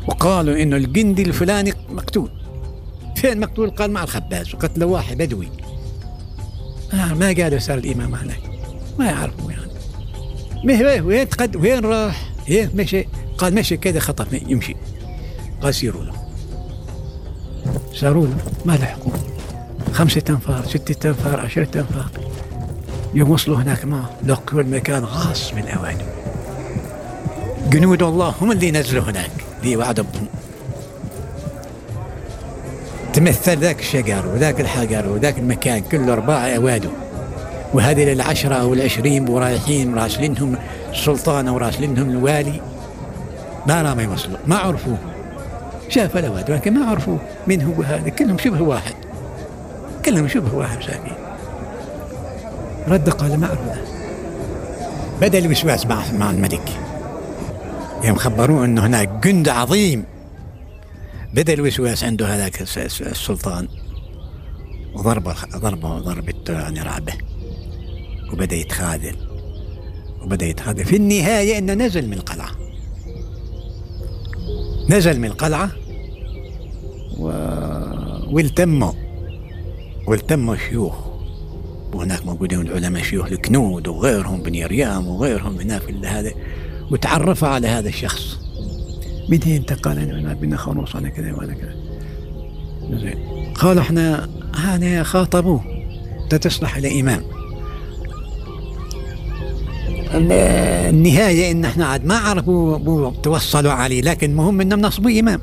وقالوا 0.09 0.63
إنه 0.63 0.77
الجندي 0.77 1.23
الفلاني 1.23 1.73
مقتول. 1.89 2.31
فين 3.17 3.41
مقتول؟ 3.41 3.71
قال 3.71 3.91
مع 3.91 4.03
الخباز 4.03 4.55
وقتل 4.55 4.85
واحد 4.85 5.19
بدوي. 5.19 5.49
آه 6.93 7.15
ما 7.15 7.27
قالوا 7.27 7.59
صار 7.59 7.79
الإمام 7.79 8.15
هناك. 8.15 8.41
ما 8.99 9.07
يعرفوا 9.07 9.51
يعني. 9.53 11.01
وين 11.01 11.27
قد 11.27 11.57
وين 11.57 11.85
راح؟ 11.85 12.31
إيه 12.49 12.71
مشي. 12.75 13.05
قال 13.39 13.55
مشي 13.55 13.77
كذا 13.77 14.01
خطف 14.01 14.33
يمشي. 14.33 14.77
قال 15.63 15.75
سيروا 15.75 16.05
له. 16.05 16.13
ساروا 17.95 18.27
له. 18.27 18.37
ما 18.65 18.73
لحقوا 18.73 19.13
خمسة 19.93 20.23
أنفار 20.31 20.65
ستة 20.67 21.09
أنفار 21.09 21.41
عشرة 21.41 21.69
أنفار 21.77 22.11
يوم 23.15 23.31
وصلوا 23.31 23.57
هناك 23.57 23.85
ما 23.85 24.05
لقوا 24.27 24.61
المكان 24.61 25.05
غاص 25.05 25.55
من 25.55 25.63
الأوادم 25.63 26.07
جنود 27.71 28.03
الله 28.03 28.35
هم 28.41 28.53
اللي 28.53 28.71
نزلوا 28.71 29.03
هناك 29.03 29.31
اللي 29.63 29.77
وعدهم 29.77 30.07
تمثل 33.13 33.59
ذاك 33.59 33.81
الشجر 33.81 34.27
وذاك 34.27 34.61
الحجر 34.61 35.09
وذاك 35.09 35.39
المكان 35.39 35.81
كله 35.81 36.13
أرباع 36.13 36.57
أوادم 36.57 36.91
وهذه 37.75 38.13
العشرة 38.13 38.55
أو 38.55 38.75
العشرين 38.75 39.29
ورايحين 39.29 39.95
راسلينهم 39.95 40.57
السلطان 40.91 41.49
أو 41.49 41.57
راسلينهم 41.57 42.11
الوالي. 42.11 42.61
ما 43.67 43.83
رام 43.83 44.01
يوصلوا 44.01 44.39
ما 44.47 44.57
عرفوه. 44.57 44.99
شاف 45.89 46.17
الأواد 46.17 46.51
ولكن 46.51 46.75
ما 46.75 46.91
عرفوه. 46.91 47.19
من 47.47 47.63
هو 47.63 47.83
هذا؟ 47.83 48.09
كلهم 48.09 48.39
شبه 48.39 48.63
واحد. 48.63 48.95
كلهم 50.05 50.29
شبه 50.29 50.55
واحد 50.55 50.83
ساكين 50.83 51.17
رد 52.89 53.11
قال 53.11 53.41
ما 53.41 53.47
أعرف 53.47 53.93
بدأ 55.21 55.39
الوسواس 55.39 55.87
مع 55.87 56.13
مع 56.13 56.31
الملك. 56.31 56.81
يوم 58.05 58.17
خبروه 58.17 58.65
أنه 58.65 58.87
هناك 58.87 59.09
جند 59.09 59.49
عظيم. 59.49 60.05
بدأ 61.35 61.53
الوسواس 61.53 62.05
عنده 62.05 62.27
هذاك 62.27 62.63
السلطان. 62.63 63.69
وضربه 64.95 65.35
ضربه 65.57 65.99
ضربة 65.99 66.35
يعني 66.49 66.83
رعبة. 66.83 67.13
وبدأ 68.33 68.57
يتخاذل. 68.57 69.17
وبدأ 70.23 70.47
يتخاذل. 70.47 70.85
في 70.85 70.97
النهاية 70.97 71.59
أنه 71.59 71.75
نزل 71.75 72.07
من 72.07 72.13
القلعة. 72.13 72.51
نزل 74.89 75.21
من 75.21 75.25
القلعة. 75.25 75.71
و... 77.19 77.27
والتموا 78.31 78.93
والتموا 80.13 80.57
شيوخ. 80.57 80.95
وهناك 81.93 82.27
موجودين 82.27 82.61
العلماء 82.61 83.03
شيوخ 83.03 83.27
الكنود 83.27 83.89
وغيرهم 83.89 84.43
بن 84.43 84.55
يريام 84.55 85.07
وغيرهم 85.09 85.61
هناك 85.61 85.81
في 85.81 86.07
هذا. 86.07 86.33
وتعرفوا 86.91 87.49
على 87.49 87.69
هذا 87.69 87.89
الشخص. 87.89 88.39
من 89.29 89.41
هي 89.45 89.57
انت 89.57 89.73
قال 89.73 89.99
انا 89.99 90.35
بنا 90.35 90.57
خروص 90.57 90.97
أنا 90.97 91.09
كذا 91.09 91.33
وأنا 91.33 91.55
كذا. 91.55 91.75
زين. 92.91 93.19
قال 93.55 93.79
إحنا 93.79 94.29
هذا 94.57 95.03
خاطبوه. 95.03 95.61
أنت 96.23 96.35
تصلح 96.35 96.77
إلى 96.77 97.01
إمام. 97.01 97.23
النهاية 100.91 101.53
إن 101.53 101.65
إحنا 101.65 101.87
عاد 101.87 102.05
ما 102.05 102.19
عرفوا 102.19 103.11
توصلوا 103.11 103.73
عليه 103.73 104.03
لكن 104.03 104.31
المهم 104.31 104.61
إنهم 104.61 104.81
نصبوا 104.81 105.21
إمام. 105.21 105.41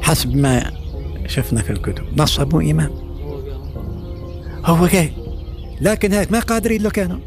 حسب 0.00 0.36
ما 0.36 0.79
شفنا 1.30 1.62
في 1.62 1.70
الكتب. 1.70 2.04
نصبوا 2.16 2.62
إمام 2.62 2.90
هو 4.64 4.86
جاي. 4.86 5.12
لكن 5.80 6.12
هيك 6.12 6.32
ما 6.32 6.40
قادرين 6.40 6.82
لو 6.82 6.90
كانوا 6.90 7.18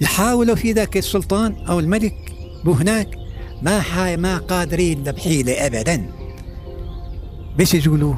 يحاولوا 0.00 0.54
في 0.54 0.72
ذاك 0.72 0.96
السلطان 0.96 1.54
أو 1.68 1.80
الملك 1.80 2.32
بو 2.64 2.72
هناك 2.72 3.18
ما 3.62 3.80
حاي 3.80 4.16
ما 4.16 4.38
قادرين 4.38 5.02
بحيلة 5.02 5.66
أبدا. 5.66 6.10
بس 7.58 7.74
يقولوا 7.74 8.14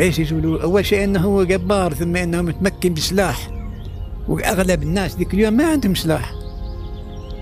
بس 0.00 0.18
يقولوا 0.18 0.62
أول 0.62 0.86
شيء 0.86 1.04
أنه 1.04 1.20
هو 1.20 1.44
جبار 1.44 1.94
ثم 1.94 2.16
أنه 2.16 2.42
متمكن 2.42 2.94
بسلاح. 2.94 3.50
وأغلب 4.28 4.82
الناس 4.82 5.16
ذيك 5.16 5.34
اليوم 5.34 5.54
ما 5.54 5.66
عندهم 5.66 5.94
سلاح. 5.94 6.32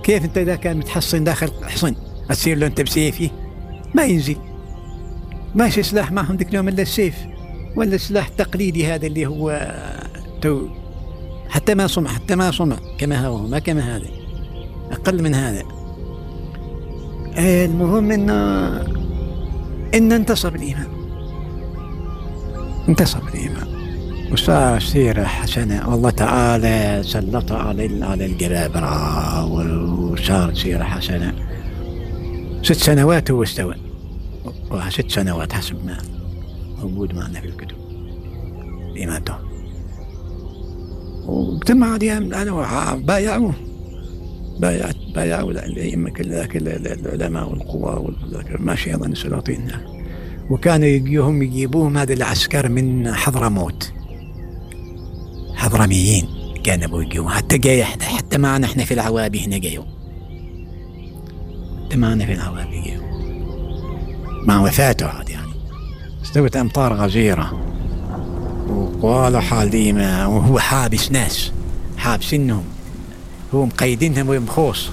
كيف 0.03 0.25
أنت 0.25 0.39
إذا 0.39 0.57
كان 0.57 0.77
متحصن 0.77 1.25
داخل 1.25 1.51
حصن؟ 1.63 1.95
تصير 2.29 2.59
له 2.59 2.67
أنت 2.67 2.81
بسيفي؟ 2.81 3.31
ما 3.95 4.05
ينزل. 4.05 4.37
ماشي 5.54 5.82
سلاح 5.82 6.12
معهم 6.12 6.37
ذيك 6.37 6.49
اليوم 6.49 6.68
إلا 6.68 6.82
السيف؟ 6.82 7.14
ولا 7.76 7.94
السلاح 7.94 8.28
التقليدي 8.28 8.87
هذا 8.87 9.06
اللي 9.06 9.26
هو 9.26 9.73
تو 10.40 10.66
حتى 11.49 11.75
ما 11.75 11.86
صنع 11.86 12.10
حتى 12.10 12.34
ما 12.36 12.50
صنع. 12.50 12.76
كما 12.99 13.26
هو 13.26 13.38
ما 13.38 13.58
كما 13.58 13.97
هذا. 13.97 14.06
أقل 14.93 15.23
من 15.23 15.34
هذا. 15.34 15.62
المهم 17.38 18.10
انه 18.10 18.32
إن 19.95 20.12
انتصر 20.12 20.54
الايمان 20.54 20.86
انتصر 22.88 23.19
الايمان 23.34 23.67
وصار 24.32 24.80
سيرة 24.80 25.25
حسنة 25.25 25.91
والله 25.91 26.10
تعالى 26.10 27.02
سلط 27.04 27.52
على 27.52 28.04
على 28.04 28.26
الجبابرة 28.26 29.45
وصار 29.45 30.54
سيرة 30.54 30.84
حسنة. 30.84 31.34
ست 32.62 32.73
سنوات 32.73 33.30
هو 33.30 33.43
استوى 33.43 33.75
ست 34.91 35.11
سنوات 35.11 35.52
حسب 35.52 35.87
ما 35.87 35.99
موجود 36.78 37.15
معنا 37.15 37.41
في 37.41 37.47
الكتب. 37.47 37.76
إمامته 39.04 39.35
واجتمع 41.26 41.97
أنا 41.97 42.95
بايعوه 42.95 43.54
بايعت 44.61 44.97
بايعوا 45.15 45.52
ذاك 46.23 46.56
العلماء 46.56 47.50
والقضاة 47.50 48.13
ماشي 48.58 48.91
أيضا 48.91 49.06
السلاطين. 49.06 49.71
وكانوا 50.50 50.87
يجيهم 50.87 51.43
يجيبوهم 51.43 51.99
هذا 51.99 52.13
العسكر 52.15 52.69
من 52.69 53.15
حضرموت. 53.15 53.93
حضرميين 55.54 56.26
كانوا 56.65 57.02
يجوا 57.02 57.30
حتى 57.30 57.58
جاي 57.58 57.85
حتى 57.85 58.39
معنا 58.39 58.67
إحنا 58.67 58.85
في 58.85 58.95
العوابي 58.95 59.47
هنا 59.47 59.58
جايوا 59.58 59.85
حتى 61.85 61.97
معنا 61.97 62.26
في 62.26 62.32
العوابي 62.32 62.80
جايوا 62.80 63.01
مع 64.47 64.61
وفاته 64.61 65.07
عاد 65.07 65.28
يعني. 65.28 65.52
استوت 66.25 66.57
أمطار 66.57 66.95
غزيرة. 66.95 67.61
وقالوا 69.00 69.41
حال 69.41 69.71
ديما 69.71 70.26
وهو 70.26 70.59
حابس 70.59 71.13
ناس. 71.13 71.52
حابسينهم 71.99 72.65
هو 73.55 73.67
مقيدينهم 73.67 74.45
بخوص 74.45 74.89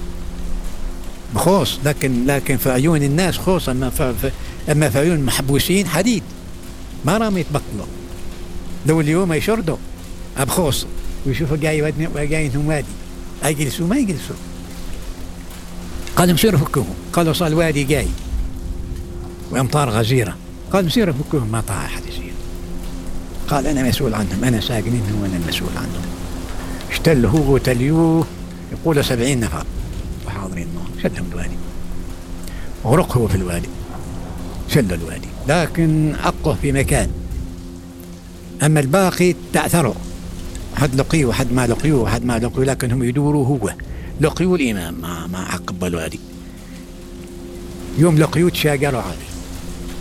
بخوص. 1.34 1.78
لكن 1.84 2.26
لكن 2.26 2.56
في 2.56 2.70
عيون 2.70 3.02
الناس 3.02 3.38
خوص. 3.38 3.68
أما 3.68 3.90
في 3.90 4.30
أما 4.72 4.90
في 4.90 4.98
عيون 4.98 5.14
المحبوسين 5.14 5.86
حديد. 5.86 6.22
ما 7.04 7.18
رام 7.18 7.38
يتبطلوا 7.38 7.86
لو 8.86 9.00
اليوم 9.00 9.32
يشردوا. 9.32 9.76
أبخوص. 10.38 10.86
ويشوفوا 11.26 11.56
جاي 11.56 11.88
انهم 11.88 12.68
وادي. 12.68 12.86
يجلسوا 13.44 13.86
ما 13.86 13.96
يجلسوا. 13.96 14.36
قالوا 16.16 16.34
مسيروا 16.34 16.60
فكوهم 16.60 16.94
قالوا 17.12 17.32
صار 17.32 17.48
الوادي 17.48 17.84
جاي 17.84 18.06
وامطار 19.50 19.90
غزيرة. 19.90 20.36
قال 20.72 20.84
مسيروا 20.84 21.14
فكوهم 21.14 21.52
ما 21.52 21.60
طاع 21.60 21.84
أحد 21.84 22.02
يصير 22.08 22.32
قال 23.48 23.66
أنا 23.66 23.82
مسؤول 23.82 24.14
عنهم. 24.14 24.44
أنا 24.44 24.60
ساكنينهم 24.60 25.22
وأنا 25.22 25.36
المسؤول 25.36 25.70
عنهم. 25.76 26.02
اشتلوا 26.90 27.30
هو 27.30 27.54
وتليوه. 27.54 28.26
يقول 28.72 29.04
سبعين 29.04 29.40
نفر. 29.40 29.64
وحاضرين 30.26 30.68
معهم. 30.76 31.02
شدهم 31.02 31.26
الوادي. 31.32 31.56
غرق 32.84 33.16
هو 33.16 33.28
في 33.28 33.34
الوادي. 33.34 33.68
شلوا 34.68 34.96
الوادي. 34.96 35.28
لكن 35.48 36.14
أقوى 36.24 36.56
في 36.62 36.72
مكان. 36.72 37.10
أما 38.62 38.80
الباقي 38.80 39.34
تعثروا 39.52 39.94
حد 40.76 40.94
لقيه 40.94 41.24
وحد 41.24 41.52
ما 41.52 41.66
لقيه 41.66 41.92
وحد 41.92 42.24
ما 42.24 42.38
لقيه 42.38 42.64
لكن 42.64 42.92
هم 42.92 43.02
يدوروا 43.02 43.46
هو. 43.46 43.74
لقيوا 44.20 44.56
الإمام 44.56 44.94
ما 44.94 45.26
ما 45.26 45.38
عقبوا 45.38 46.06
هذه 46.06 46.18
يوم 47.98 48.18
لقيوه 48.18 48.50
تشاقروا 48.50 49.00
عليه 49.00 49.29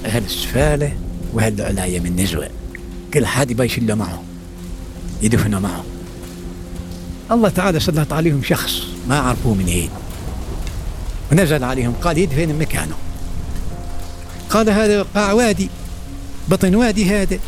أهل 0.05 0.23
السفالة 0.23 0.97
وأهل 1.33 1.61
العلاية 1.61 1.99
من 1.99 2.15
نزوة 2.15 2.49
كل 3.13 3.25
حد 3.25 3.51
يبغى 3.51 3.65
يشيله 3.65 3.95
معه 3.95 4.23
يدفنوا 5.21 5.59
معه. 5.59 5.83
الله 7.31 7.49
تعالى 7.49 7.79
سلط 7.79 8.13
عليهم 8.13 8.43
شخص 8.43 8.81
ما 9.07 9.19
عرفوه 9.19 9.53
من 9.53 9.65
إيه. 9.65 9.89
ونزل 11.31 11.63
عليهم 11.63 11.93
قال 12.01 12.17
يدفن 12.17 12.59
مكانه. 12.59 12.95
قال 14.49 14.69
هذا 14.69 15.01
قاع 15.01 15.33
وادي 15.33 15.69
بطن 16.47 16.75
وادي 16.75 17.09
هذا. 17.09 17.39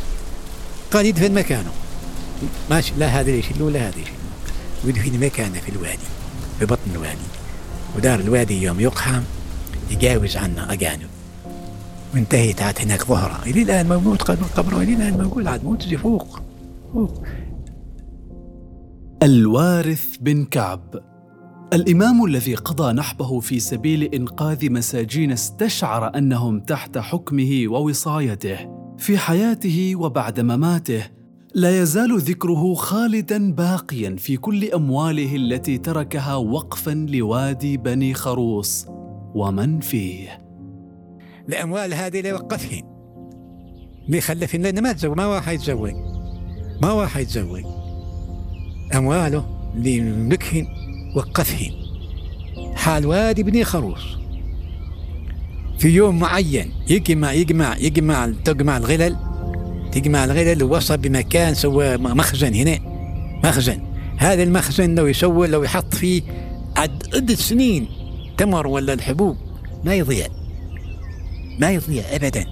قال 0.92 1.06
يدفن 1.06 1.34
مكانه. 1.34 1.72
ماشي 2.70 2.94
لا 2.98 3.08
هذا 3.08 3.30
يشيلوه 3.30 3.72
لا 3.72 3.80
هذا 3.80 4.00
يشيلوه 4.00 4.22
ويدفن 4.86 5.26
مكانه 5.26 5.60
في 5.60 5.70
الوادي 5.70 6.08
في 6.60 6.66
بطن 6.66 6.92
الوادي. 6.96 7.28
ودار 7.96 8.20
الوادي 8.20 8.62
يوم 8.62 8.80
يقحم 8.80 9.22
يجاوز 9.92 10.38
عنا 10.38 10.74
أجانب. 10.74 11.11
وانتهت 12.14 12.62
عاد 12.62 12.80
هناك 12.80 13.06
ظهرة. 13.06 13.44
إلى 13.46 13.62
الآن 13.62 13.90
موجود 13.90 14.22
قبره 14.22 14.82
إلى 14.82 14.94
الآن 14.94 15.24
موجود 15.24 15.48
عاد 15.48 15.64
موت 15.64 15.84
فوق 15.84 16.42
فوق. 16.94 17.24
الوارث 19.24 20.18
بن 20.18 20.46
كعب. 20.46 20.82
الإمام 21.74 22.26
الذي 22.26 22.56
قضى 22.56 22.94
نحبه 22.94 23.40
في 23.40 23.60
سبيل 23.60 24.04
إنقاذ 24.04 24.72
مساجين 24.72 25.32
استشعر 25.32 26.18
أنهم 26.18 26.60
تحت 26.60 26.98
حكمه 26.98 27.64
ووصايته 27.68 28.58
في 28.98 29.18
حياته 29.18 29.96
وبعد 29.96 30.40
مماته. 30.40 31.04
لا 31.56 31.82
يزال 31.82 32.20
ذكره 32.20 32.74
خالدا 32.74 33.52
باقيا 33.52 34.16
في 34.16 34.38
كل 34.38 34.72
أمواله 34.72 35.36
التي 35.36 35.78
تركها 35.78 36.36
وقفا 36.36 36.92
لوادي 37.10 37.78
بني 37.78 38.14
خروص. 38.14 38.86
ومن 39.36 39.80
فيه؟ 39.80 40.41
الاموال 41.50 41.94
هذه 41.94 42.20
اللي 42.20 42.34
وقفهن 42.34 42.82
اللي 44.08 44.22
خلفهن 44.22 44.62
لأنه 44.62 44.82
ما 44.82 44.94
تزوج 44.94 45.18
ما 45.18 45.26
واحد 45.26 45.54
يتزوج. 45.54 45.94
ما 46.82 46.92
واحد 46.92 47.22
يتزوج. 47.22 47.64
أمواله 48.96 49.46
اللي 49.76 49.98
يملكهن 49.98 50.68
وقفهن. 51.16 51.72
حال 52.76 53.06
وادي 53.06 53.44
بني 53.44 53.64
خروص 53.64 54.02
في 55.80 55.90
يوم 55.90 56.20
معين 56.20 56.72
يجمع 56.90 57.34
يجمع 57.34 57.78
يجمع 57.78 58.32
تجمع 58.46 58.78
الغلل. 58.78 59.18
تجمع 59.92 60.26
الغلل 60.26 60.64
ووصل 60.64 60.98
بمكان 60.98 61.54
سوى 61.54 61.98
مخزن 61.98 62.54
هنا. 62.54 62.80
مخزن. 63.44 63.82
هذا 64.18 64.44
المخزن 64.44 64.96
لو 64.96 65.08
يسوي 65.08 65.48
لو 65.48 65.64
يحط 65.64 65.96
فيه 65.96 66.22
عدة 66.78 67.36
سنين 67.36 67.88
تمر 68.38 68.68
ولا 68.68 68.94
الحبوب 68.94 69.38
ما 69.84 69.96
يضيع. 69.96 70.28
ما 71.62 71.72
يضيع 71.72 72.04
ابدا. 72.12 72.46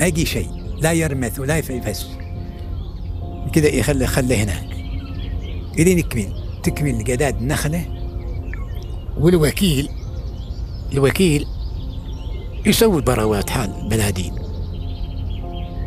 ما 0.00 0.06
يجي 0.06 0.26
شيء. 0.26 0.48
لا 0.80 0.92
يرمث 0.92 1.40
ولا 1.40 1.58
يفس 1.58 2.06
كذا 3.52 3.68
يخلي 3.68 4.06
خليه 4.06 4.44
هناك. 4.44 4.66
إلين 5.78 5.98
يكمل. 5.98 6.32
تكمل 6.62 7.04
قداد 7.04 7.36
النخلة. 7.40 7.84
والوكيل 9.18 9.88
الوكيل 10.92 11.46
يسوي 12.66 13.02
براوات 13.02 13.50
حال 13.50 13.88
بلادين 13.90 14.32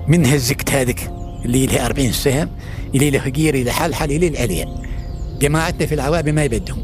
من 0.08 0.26
هالزكت 0.26 0.72
هذيك 0.72 1.12
اللي 1.46 1.66
لها 1.66 1.86
40 1.86 2.12
سهم 2.12 2.50
اللي 2.96 3.10
له 3.10 3.20
فقير 3.20 3.56
إلى 3.56 3.72
حال 3.72 3.96
حال 3.96 4.12
إلى 4.12 4.28
العليا 4.28 4.84
جماعتنا 5.42 5.86
في 5.86 5.96
العوابي 5.96 6.32
ما 6.32 6.44
يبدهم. 6.44 6.82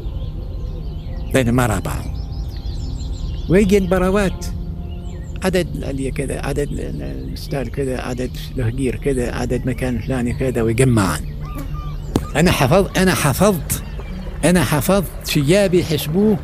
لأن 1.34 1.50
ما 1.50 1.66
رابعهم. 1.66 2.16
ويجي 3.48 3.78
البراوات 3.78 4.46
عدد 5.44 5.76
العليا 5.76 6.10
كذا 6.10 6.40
عدد 6.40 6.68
الستار 7.32 7.68
كذا 7.68 8.00
عدد 8.00 8.30
الهجير 8.58 8.96
كذا 8.96 9.32
عدد 9.34 9.66
مكان 9.66 9.98
فلاني 9.98 10.32
كذا 10.32 10.62
ويجمعان. 10.62 11.20
أنا 12.36 12.50
حفظت 12.50 12.98
أنا 12.98 13.14
حفظت 13.14 13.82
أنا 14.44 14.64
حفظت 14.64 15.28
شيابي 15.28 15.84
حسبوه 15.84 16.38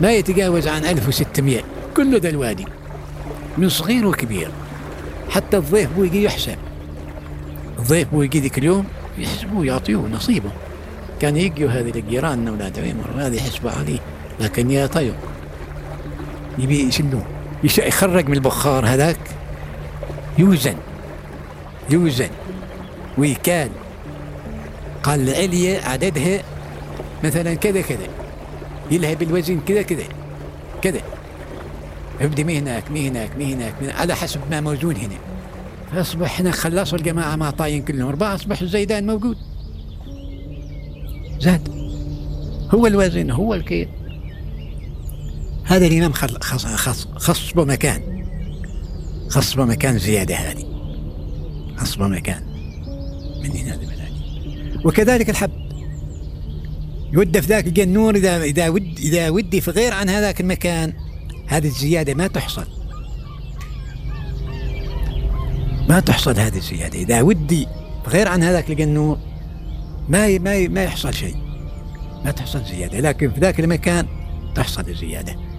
ما 0.00 0.12
يتجاوز 0.12 0.68
عن 0.68 0.84
1600 0.84 1.60
كله 1.96 2.18
ذا 2.18 2.28
الوادي 2.28 2.64
من 3.58 3.68
صغير 3.68 4.06
وكبير. 4.06 4.50
حتى 5.30 5.56
الضيف 5.56 5.92
بو 5.92 6.04
يجي 6.04 6.24
يحسب. 6.24 6.56
الضيف 7.78 8.08
بو 8.08 8.22
يجي 8.22 8.40
ذيك 8.40 8.58
اليوم 8.58 8.84
يحسبوه 9.18 9.66
يعطيوه 9.66 10.08
نصيبه. 10.08 10.50
كان 11.20 11.36
يجوا 11.36 11.70
هذه 11.70 11.98
الجيران 11.98 12.48
أولاد 12.48 12.78
عمر 12.78 13.26
هذه 13.26 13.36
يحسبوا 13.36 13.70
عليه 13.70 13.98
لكن 14.40 14.70
يا 14.70 14.86
طيب. 14.86 15.14
يبي 16.58 16.80
يشلوه. 16.80 17.26
يخرج 17.64 18.28
من 18.28 18.34
البخار 18.34 18.86
هذاك؟ 18.86 19.18
يوزن. 20.38 20.76
يوزن. 21.90 22.30
ويكال. 23.18 23.68
قال 25.02 25.28
العلية 25.28 25.80
عددها 25.80 26.42
مثلا 27.24 27.54
كذا 27.54 27.80
كذا. 27.80 28.06
يلها 28.90 29.14
بالوزن 29.14 29.60
كذا 29.60 29.82
كذا. 29.82 30.04
كذا. 30.82 31.00
ابدي 32.20 32.44
مي 32.44 32.58
هناك 32.58 32.90
مي 32.90 33.08
هناك 33.08 33.36
مي 33.38 33.54
هناك 33.54 33.74
على 34.00 34.14
حسب 34.14 34.40
ما 34.50 34.60
موجود 34.60 34.98
هنا. 34.98 35.18
فأصبح 35.92 36.40
هنا 36.40 36.50
خلصوا 36.50 36.98
الجماعة 36.98 37.36
مع 37.36 37.50
طاين 37.50 37.82
كلهم 37.82 38.08
أربعة. 38.08 38.34
أصبح 38.34 38.60
الزيدان 38.60 39.06
موجود. 39.06 39.36
زاد. 41.40 41.68
هو 42.74 42.86
الوزن 42.86 43.30
هو 43.30 43.54
الكيل 43.54 43.88
هذا 45.64 45.86
الإمام 45.86 46.12
خص 46.12 46.66
خص 46.66 47.06
خص 47.16 47.56
مكان. 47.56 48.26
خص 49.28 49.56
مكان 49.56 49.98
زيادة 49.98 50.34
هذه. 50.34 50.64
خص 51.76 51.98
مكان 51.98 52.42
من 53.42 53.50
هنا 53.50 53.78
وكذلك 54.84 55.30
الحب. 55.30 55.50
يود 57.12 57.40
في 57.40 57.46
ذاك 57.46 57.66
الجنور 57.66 58.14
إذا 58.14 58.42
إذا 58.42 58.68
ود 58.68 58.98
إذا 58.98 59.30
ودي 59.30 59.60
في 59.60 59.70
غير 59.70 59.94
عن 59.94 60.08
هذاك 60.08 60.40
المكان 60.40 60.92
هذه 61.46 61.66
الزيادة 61.66 62.14
ما 62.14 62.26
تحصل. 62.26 62.66
ما 65.88 66.00
تحصل 66.00 66.38
هذه 66.38 66.56
الزيادة. 66.56 66.98
إذا 66.98 67.22
ودي 67.22 67.66
غير 68.06 68.28
عن 68.28 68.42
هذاك 68.42 68.70
الجنور 68.70 69.18
ما 70.08 70.38
ما 70.38 70.68
ما 70.68 70.84
يحصل 70.84 71.14
شيء. 71.14 71.36
ما 72.24 72.30
تحصل 72.30 72.64
زيادة. 72.64 73.00
لكن 73.00 73.30
في 73.30 73.40
ذاك 73.40 73.60
المكان 73.60 74.06
تحصل 74.54 74.88
الزيادة 74.88 75.51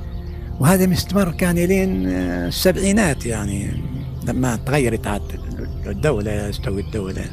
وهذا 0.60 0.86
مستمر 0.86 1.32
كان 1.32 1.56
لين 1.56 2.08
السبعينات 2.08 3.26
يعني 3.26 3.72
لما 4.28 4.56
تغيرت 4.56 5.08
عاد 5.08 5.22
الدولة 5.88 6.50
استوى 6.50 6.82
الدولة 6.82 7.26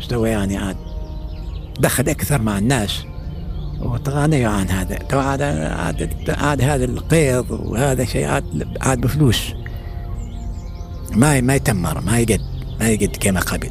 استوى 0.00 0.30
يعني 0.30 0.56
عاد 0.56 0.76
دخل 1.80 2.08
أكثر 2.08 2.42
مع 2.42 2.58
الناس 2.58 3.04
وتغنيوا 3.80 4.52
عن 4.52 4.68
هذا. 4.68 4.96
تو 4.96 5.18
عاد 5.18 5.42
عاد 5.42 6.10
عاد 6.28 6.62
هذا 6.62 6.84
القيض 6.84 7.50
وهذا 7.50 8.04
شيء 8.04 8.26
عاد 8.26 8.68
عاد 8.80 9.00
بفلوس. 9.00 9.52
ما 11.14 11.40
ما 11.40 11.54
يتمر 11.54 12.00
ما 12.00 12.18
يقد 12.18 12.40
ما 12.80 12.88
يقد 12.88 13.16
كما 13.20 13.40
قبل. 13.40 13.70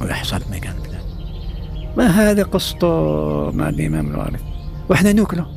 ويحصل 0.00 0.40
مكان. 0.50 0.74
كذا 0.84 1.00
ما 1.96 2.06
هذا 2.06 2.42
قصته 2.42 2.86
مع 3.50 3.68
الإمام 3.68 4.10
الوارث 4.10 4.40
وإحنا 4.88 5.12
نوكله 5.12 5.55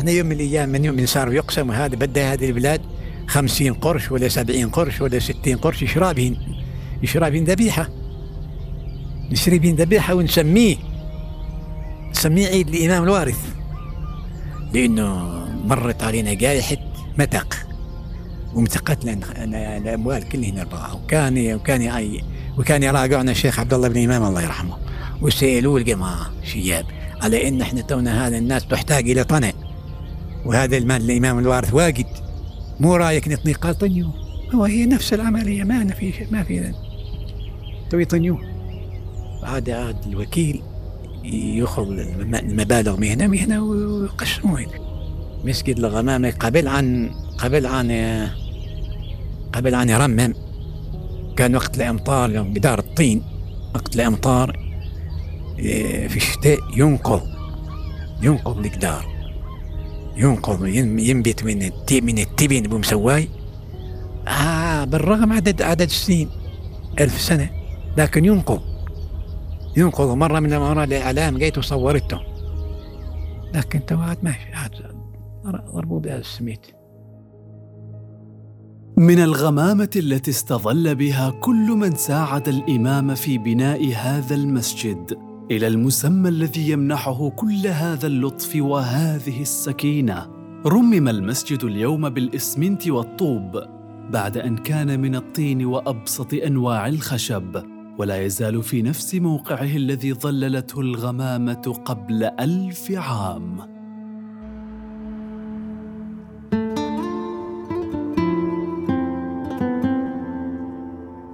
إحنا 0.00 0.10
يوم 0.10 0.26
من 0.26 0.32
الأيام 0.32 0.68
من 0.68 0.84
يوم 0.84 1.06
صار 1.06 1.32
يقسم 1.32 1.70
هذا 1.70 1.96
بدأ 1.96 2.32
هذه 2.32 2.48
البلاد 2.48 2.80
خمسين 3.26 3.74
قرش 3.74 4.12
ولا 4.12 4.28
سبعين 4.28 4.68
قرش 4.68 5.00
ولا 5.00 5.18
ستين 5.18 5.56
قرش 5.56 5.82
يشرى 5.82 6.14
بهن؟ 7.30 7.44
ذبيحة؟ 7.44 7.88
نشري 9.30 9.58
بهن 9.58 9.74
ذبيحة؟ 9.74 10.14
ونسميه 10.14 10.76
نسميه 12.10 12.46
عيد 12.46 12.68
الإمام 12.68 13.04
الوارث. 13.04 13.38
لأنه 14.72 15.30
مرت 15.64 16.02
علينا 16.02 16.34
جائحة 16.34 16.76
متق 17.18 17.56
ومتقت 18.54 19.04
لنا 19.04 19.44
الأموال 19.76 20.28
كلهن 20.28 20.58
أربعة. 20.58 20.94
وكان 20.94 21.54
وكان 21.54 22.20
وكان 22.58 22.82
يراجعنا 22.82 23.30
الشيخ 23.30 23.60
عبد 23.60 23.74
الله 23.74 23.88
بن 23.88 24.04
إمام 24.04 24.24
الله 24.24 24.42
يرحمه 24.42 24.76
وسألوه 25.22 25.76
الجماعة 25.76 26.30
شياب 26.44 26.84
على 27.22 27.48
إن 27.48 27.60
إحنا 27.60 27.80
تونا 27.80 28.26
هذا 28.26 28.38
الناس 28.38 28.66
تحتاج 28.66 29.10
إلى 29.10 29.24
طنع 29.24 29.52
وهذا 30.44 30.76
المال 30.76 31.10
الإمام 31.10 31.38
الوارث 31.38 31.74
واجد. 31.74 32.06
مو 32.80 32.96
رأيك 32.96 33.28
نطني 33.28 33.52
قال 33.52 33.78
طنيو؟ 33.78 34.06
هو 34.54 34.64
هي 34.64 34.86
نفس 34.86 35.12
العملية 35.14 35.64
ما 35.64 35.86
في 35.86 36.12
ما 36.30 36.42
في 36.42 36.60
ذن 36.60 36.74
توي 37.90 38.04
طنيو؟ 38.04 38.38
عاد 39.42 39.70
عاد 39.70 39.96
الوكيل 40.06 40.62
ياخذ 41.24 41.88
المبالغ 42.34 42.96
من 42.96 43.06
هنا 43.06 43.26
من 43.26 43.38
هنا 43.38 43.60
ويقسموه 43.60 44.66
مسجد 45.44 45.78
الغمامة 45.78 46.30
قبل 46.30 46.68
عن 46.68 47.10
قبل 47.38 47.66
عن 47.66 47.90
قبل 49.52 49.74
عن 49.74 49.88
يرمم 49.88 50.34
كان 51.36 51.56
وقت 51.56 51.76
الأمطار 51.76 52.30
يوم 52.30 52.52
جدار 52.52 52.78
الطين. 52.78 53.22
وقت 53.74 53.94
الأمطار 53.94 54.70
إيه، 55.58 56.08
في 56.08 56.16
الشتاء 56.16 56.58
ينقض. 56.76 57.22
ينقض 58.22 58.58
الجدار 58.58 59.19
ينقض 60.16 60.66
ينبت 60.66 61.44
من 61.44 61.62
التي 61.62 62.00
من 62.00 62.18
التبن 62.18 62.62
بمسواي. 62.62 63.28
آه 64.28 64.84
بالرغم 64.84 65.32
عدد 65.32 65.62
عدد 65.62 65.82
السنين 65.82 66.28
ألف 67.00 67.20
سنة 67.20 67.50
لكن 67.96 68.24
ينقض. 68.24 68.60
ينقض 69.76 70.08
مرة 70.08 70.40
من 70.40 70.52
المرات 70.52 70.88
الإعلام 70.88 71.38
جيت 71.38 71.58
وصورته. 71.58 72.20
لكن 73.54 73.86
توعد 73.86 74.18
ماشي 74.22 74.50
ضربوا 75.46 76.00
بها 76.00 76.16
السميت. 76.16 76.66
من 78.96 79.18
الغمامة 79.18 79.90
التي 79.96 80.30
استظل 80.30 80.94
بها 80.94 81.30
كل 81.30 81.70
من 81.70 81.94
ساعد 81.94 82.48
الإمام 82.48 83.14
في 83.14 83.38
بناء 83.38 83.94
هذا 83.94 84.34
المسجد 84.34 85.29
إلى 85.50 85.66
المسمى 85.66 86.28
الذي 86.28 86.70
يمنحه 86.70 87.30
كل 87.30 87.66
هذا 87.66 88.06
اللطف 88.06 88.56
وهذه 88.56 89.42
السكينة 89.42 90.26
رمم 90.66 91.08
المسجد 91.08 91.64
اليوم 91.64 92.08
بالإسمنت 92.08 92.88
والطوب 92.88 93.62
بعد 94.10 94.38
أن 94.38 94.56
كان 94.56 95.00
من 95.00 95.16
الطين 95.16 95.64
وأبسط 95.64 96.34
أنواع 96.34 96.88
الخشب 96.88 97.62
ولا 97.98 98.22
يزال 98.24 98.62
في 98.62 98.82
نفس 98.82 99.14
موقعه 99.14 99.76
الذي 99.76 100.12
ظللته 100.12 100.80
الغمامة 100.80 101.80
قبل 101.84 102.24
ألف 102.24 102.92
عام. 102.92 103.56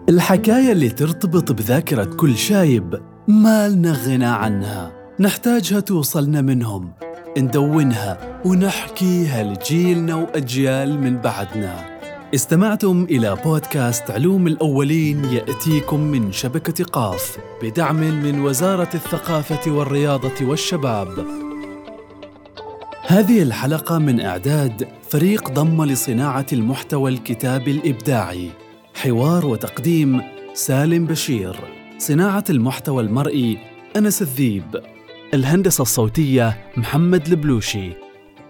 الحكاية 0.08 0.72
اللي 0.72 0.88
ترتبط 0.88 1.52
بذاكرة 1.52 2.04
كل 2.04 2.36
شايب 2.36 3.15
ما 3.28 3.68
لنا 3.68 3.92
غنى 3.92 4.24
عنها 4.24 4.92
نحتاجها 5.20 5.80
توصلنا 5.80 6.40
منهم 6.40 6.92
ندونها 7.38 8.40
ونحكيها 8.44 9.42
لجيلنا 9.42 10.14
وأجيال 10.14 11.00
من 11.00 11.18
بعدنا 11.18 11.98
استمعتم 12.34 13.06
إلى 13.10 13.36
بودكاست 13.44 14.10
علوم 14.10 14.46
الأولين 14.46 15.24
يأتيكم 15.24 16.00
من 16.00 16.32
شبكة 16.32 16.84
قاف 16.84 17.38
بدعم 17.62 17.96
من 17.96 18.40
وزارة 18.40 18.90
الثقافة 18.94 19.70
والرياضة 19.72 20.46
والشباب. 20.46 21.26
هذه 23.06 23.42
الحلقة 23.42 23.98
من 23.98 24.20
إعداد 24.20 24.88
فريق 25.10 25.50
ضم 25.50 25.84
لصناعة 25.84 26.46
المحتوى 26.52 27.10
الكتابي 27.10 27.70
الإبداعي. 27.70 28.50
حوار 28.94 29.46
وتقديم 29.46 30.22
سالم 30.54 31.04
بشير. 31.06 31.85
صناعة 31.98 32.44
المحتوى 32.50 33.02
المرئي 33.02 33.58
أنس 33.96 34.22
الذيب. 34.22 34.80
الهندسة 35.34 35.82
الصوتية 35.82 36.58
محمد 36.76 37.26
البلوشي. 37.26 37.90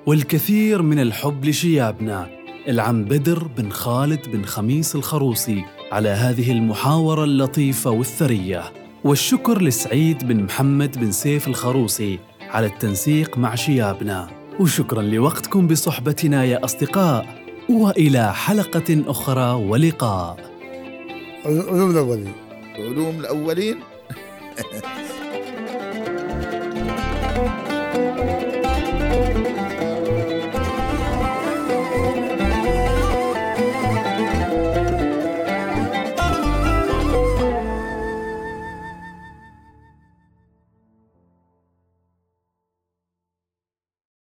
والكثير 0.06 0.82
من 0.82 0.98
الحب 0.98 1.44
لشيابنا 1.44 2.28
العم 2.68 3.04
بدر 3.04 3.48
بن 3.56 3.70
خالد 3.70 4.28
بن 4.28 4.44
خميس 4.44 4.96
الخروصي 4.96 5.64
على 5.92 6.08
هذه 6.08 6.52
المحاورة 6.52 7.24
اللطيفة 7.24 7.90
والثرية 7.90 8.62
والشكر 9.04 9.62
لسعيد 9.62 10.26
بن 10.26 10.42
محمد 10.42 10.98
بن 10.98 11.12
سيف 11.12 11.48
الخروصي 11.48 12.18
على 12.40 12.66
التنسيق 12.66 13.38
مع 13.38 13.54
شيابنا 13.54 14.28
وشكرا 14.60 15.02
لوقتكم 15.02 15.66
بصحبتنا 15.66 16.44
يا 16.44 16.64
أصدقاء 16.64 17.26
وإلى 17.70 18.34
حلقة 18.34 19.02
أخرى 19.06 19.52
ولقاء 19.52 20.36
علوم 22.78 23.20
الأولين. 23.20 23.80